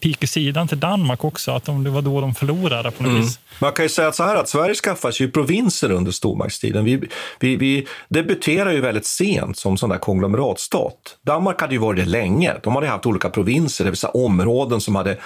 [0.00, 3.10] pik i sidan till Danmark också, att de, det var då de förlorade på något
[3.10, 3.22] mm.
[3.22, 3.38] vis.
[3.58, 6.84] Man kan ju säga så här att Sverige skaffade sig provinser under stormaktstiden.
[6.84, 7.02] Vi,
[7.40, 10.94] vi, vi debuterar ju väldigt sent som sån där konglomeratstat.
[11.22, 12.54] Danmark hade ju varit det länge.
[12.62, 15.16] De hade haft olika provinser, det vill säga områden som hade Eh,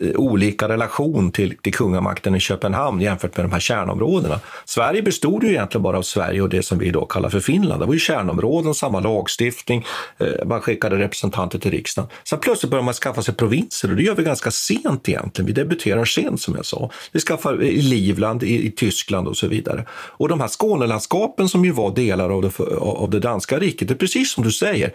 [0.00, 4.40] Eh, olika relation till, till kungamakten i Köpenhamn jämfört med de här kärnområdena.
[4.64, 7.82] Sverige bestod ju egentligen bara av Sverige och det som vi idag kallar för Finland.
[7.82, 9.84] Det var ju kärnområden, samma lagstiftning,
[10.18, 12.10] eh, man skickade representanter till riksdagen.
[12.24, 15.46] Sen plötsligt började man skaffa sig provinser och det gör vi ganska sent egentligen.
[15.46, 16.90] Vi debuterar sent som jag sa.
[17.12, 19.86] Vi skaffar eh, i Livland, i, i Tyskland och så vidare.
[19.90, 23.94] Och de här Skånelandskapen som ju var delar av det, av det danska riket, det
[23.94, 24.92] är precis som du säger,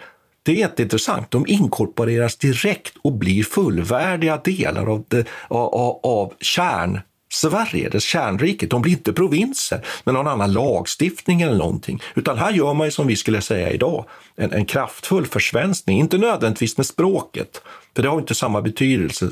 [0.48, 1.32] det är jätteintressant.
[1.32, 8.70] De inkorporeras direkt och blir fullvärdiga delar av, det, av, av kärn Sverige, det kärnriket,
[8.70, 12.02] de blir inte provinser med någon annan lagstiftning eller någonting.
[12.16, 16.00] Utan här gör man ju som vi skulle säga idag, en, en kraftfull försvenskning.
[16.00, 17.62] Inte nödvändigtvis med språket,
[17.96, 19.30] för det har inte samma betydelse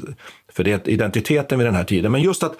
[0.53, 2.11] för det, identiteten vid den här tiden.
[2.11, 2.55] Men just att,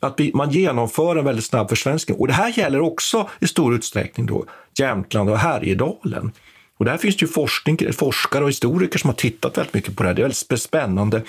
[0.00, 2.18] att vi, man genomför en väldigt snabb försvenskning.
[2.18, 4.44] Och det här gäller också i stor utsträckning då
[4.78, 6.32] Jämtland och Härjedalen.
[6.80, 10.02] Och där finns det ju forskning, forskare och historiker som har tittat väldigt mycket på
[10.02, 10.14] det här.
[10.14, 11.22] Det är väldigt spännande,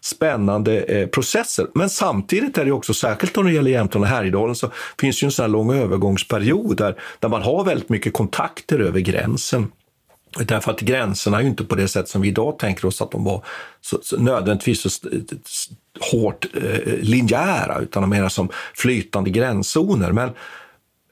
[0.00, 1.66] spännande eh, processer.
[1.74, 5.24] Men samtidigt är det också, särskilt när det gäller Jämtland och Härjedalen, så finns det
[5.24, 9.72] ju en sån här lång övergångsperiod där, där man har väldigt mycket kontakter över gränsen.
[10.38, 13.10] Därför att gränserna är ju inte på det sätt som vi idag tänker oss att
[13.10, 13.44] de var
[13.80, 15.08] så, så nödvändigtvis så
[16.12, 20.12] hårt eh, linjära, utan mer som flytande gränszoner.
[20.12, 20.30] Men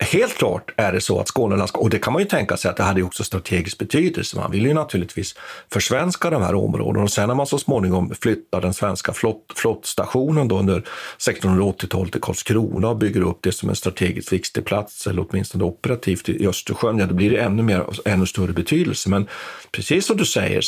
[0.03, 2.77] Helt klart är det så att Skånelandskapet, och det kan man ju tänka sig att
[2.77, 4.37] det hade också strategisk betydelse.
[4.37, 5.35] Man vill ju naturligtvis
[5.73, 10.49] försvenska de här områdena och sen när man så småningom flyttar den svenska flott, flottstationen
[10.49, 10.83] då under
[11.19, 16.29] 1680-talet till Karlskrona och bygger upp det som en strategiskt viktig plats, eller åtminstone operativt
[16.29, 19.09] i Östersjön, ja, då blir det ännu, mer, ännu större betydelse.
[19.11, 19.27] Men
[19.73, 20.63] precis som du säger,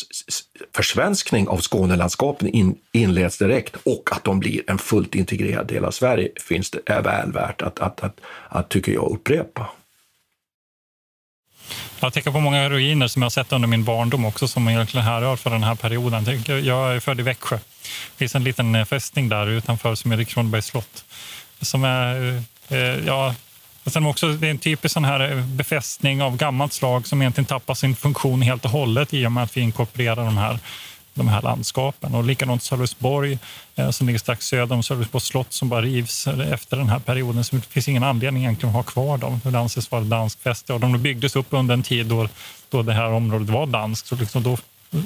[0.75, 5.91] försvenskning av Skånelandskapen in, inleds direkt och att de blir en fullt integrerad del av
[5.91, 9.71] Sverige finns det, är väl värt att, att, att, att tycker jag, upprepa.
[12.01, 15.37] Jag tänker på många ruiner som jag sett under min barndom också som egentligen härrör
[15.37, 16.25] från den här perioden.
[16.65, 17.57] Jag är född i Växjö.
[17.57, 21.05] Det finns en liten eh, fästning där utanför som heter Kronobergs slott.
[21.61, 23.35] Som är, eh, eh, ja,
[23.85, 27.47] och sen också, det är en typisk sån här befästning av gammalt slag som egentligen
[27.47, 30.59] tappar sin funktion helt och hållet i och med att vi inkorporerar de här
[31.15, 32.15] de här landskapen.
[32.15, 33.39] Och likadant Sölvesborg
[33.75, 37.45] eh, som ligger strax söder om Sölvesborgs slott som bara rivs efter den här perioden.
[37.45, 39.41] Så det finns ingen anledning egentligen att ha kvar dem.
[39.45, 42.29] Det anses vara danskt fäste och de byggdes upp under en tid då,
[42.71, 44.07] då det här området var danskt.
[44.07, 44.57] Så liksom då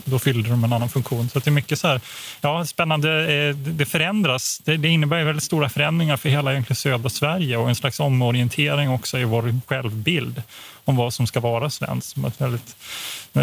[0.04, 1.28] då fyllde de en annan funktion.
[1.28, 2.00] Så det är mycket så här,
[2.40, 3.34] ja, spännande.
[3.34, 4.60] Eh, det förändras.
[4.64, 8.90] Det, det innebär väldigt stora förändringar för hela egentligen södra Sverige och en slags omorientering
[8.90, 10.42] också i vår självbild
[10.84, 12.16] om vad som ska vara svenskt.
[12.16, 12.76] Med väldigt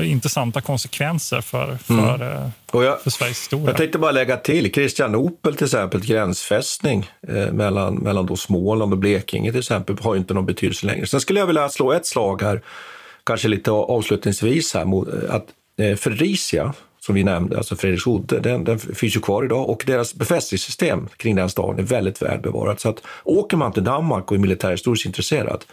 [0.02, 2.22] intressanta konsekvenser för, för, mm.
[2.22, 3.68] Eh, jag, för Sveriges historia.
[3.68, 9.00] Jag tänkte bara lägga till Kristianopel till exempel, gränsfästning eh, mellan, mellan då Småland och
[9.00, 11.08] Blekinge till exempel, har inte någon betydelse längre.
[11.08, 12.62] Sen skulle jag vilja slå ett slag här,
[13.24, 15.42] kanske lite avslutningsvis här, mot att eh,
[15.78, 20.14] Eh, Fredricia, som vi nämnde, alltså Fredriksudde, den, den finns ju kvar idag och deras
[20.14, 22.80] befästningssystem kring den staden är väldigt välbevarat.
[22.80, 25.66] Så att åker man till Danmark och är militärhistoriskt intresserad,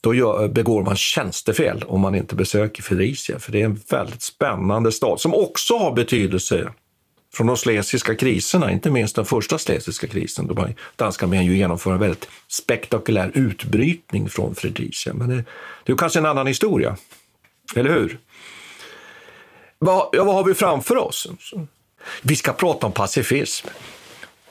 [0.00, 4.22] då gör, begår man tjänstefel om man inte besöker Fredricia, för det är en väldigt
[4.22, 6.72] spännande stad som också har betydelse
[7.34, 11.92] från de slesiska kriserna, inte minst den första slesiska krisen, då danska armén ju genomför
[11.92, 15.14] en väldigt spektakulär utbrytning från Fredricia.
[15.14, 15.44] Men det,
[15.84, 16.96] det är kanske en annan historia,
[17.74, 18.18] eller hur?
[19.78, 21.28] Vad, ja, vad har vi framför oss?
[22.22, 23.66] Vi ska prata om pacifism.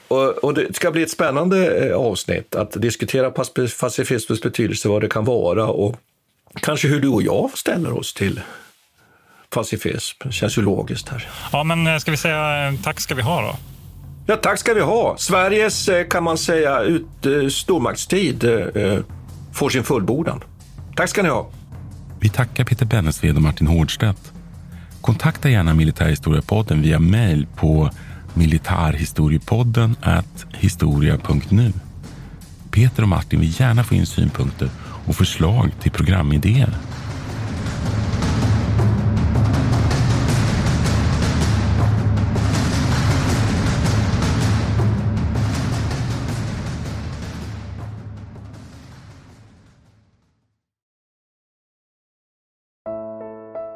[0.07, 5.09] Och, och, det ska bli ett spännande eh, avsnitt att diskutera pacifismens betydelse, vad det
[5.09, 5.95] kan vara och
[6.61, 8.41] kanske hur du och jag ställer oss till
[9.49, 10.17] pacifism.
[10.23, 11.29] Det känns ju logiskt här.
[11.51, 13.55] Ja, men eh, ska vi säga eh, tack ska vi ha då?
[14.27, 15.17] Ja, tack ska vi ha.
[15.17, 17.07] Sveriges, kan man säga, ut,
[17.53, 18.45] stormaktstid
[19.53, 20.43] får sin fullbordan.
[20.95, 21.49] Tack ska ni ha.
[22.19, 24.33] Vi tackar Peter Bennesved och Martin Hårdstedt.
[25.05, 27.89] Kontakta gärna Militärhistoriepodden via mejl på
[28.33, 29.95] militarhistoriepodden
[30.53, 31.73] historia.nu.
[32.71, 34.69] Peter och Martin vill gärna få in synpunkter
[35.07, 36.69] och förslag till programidéer.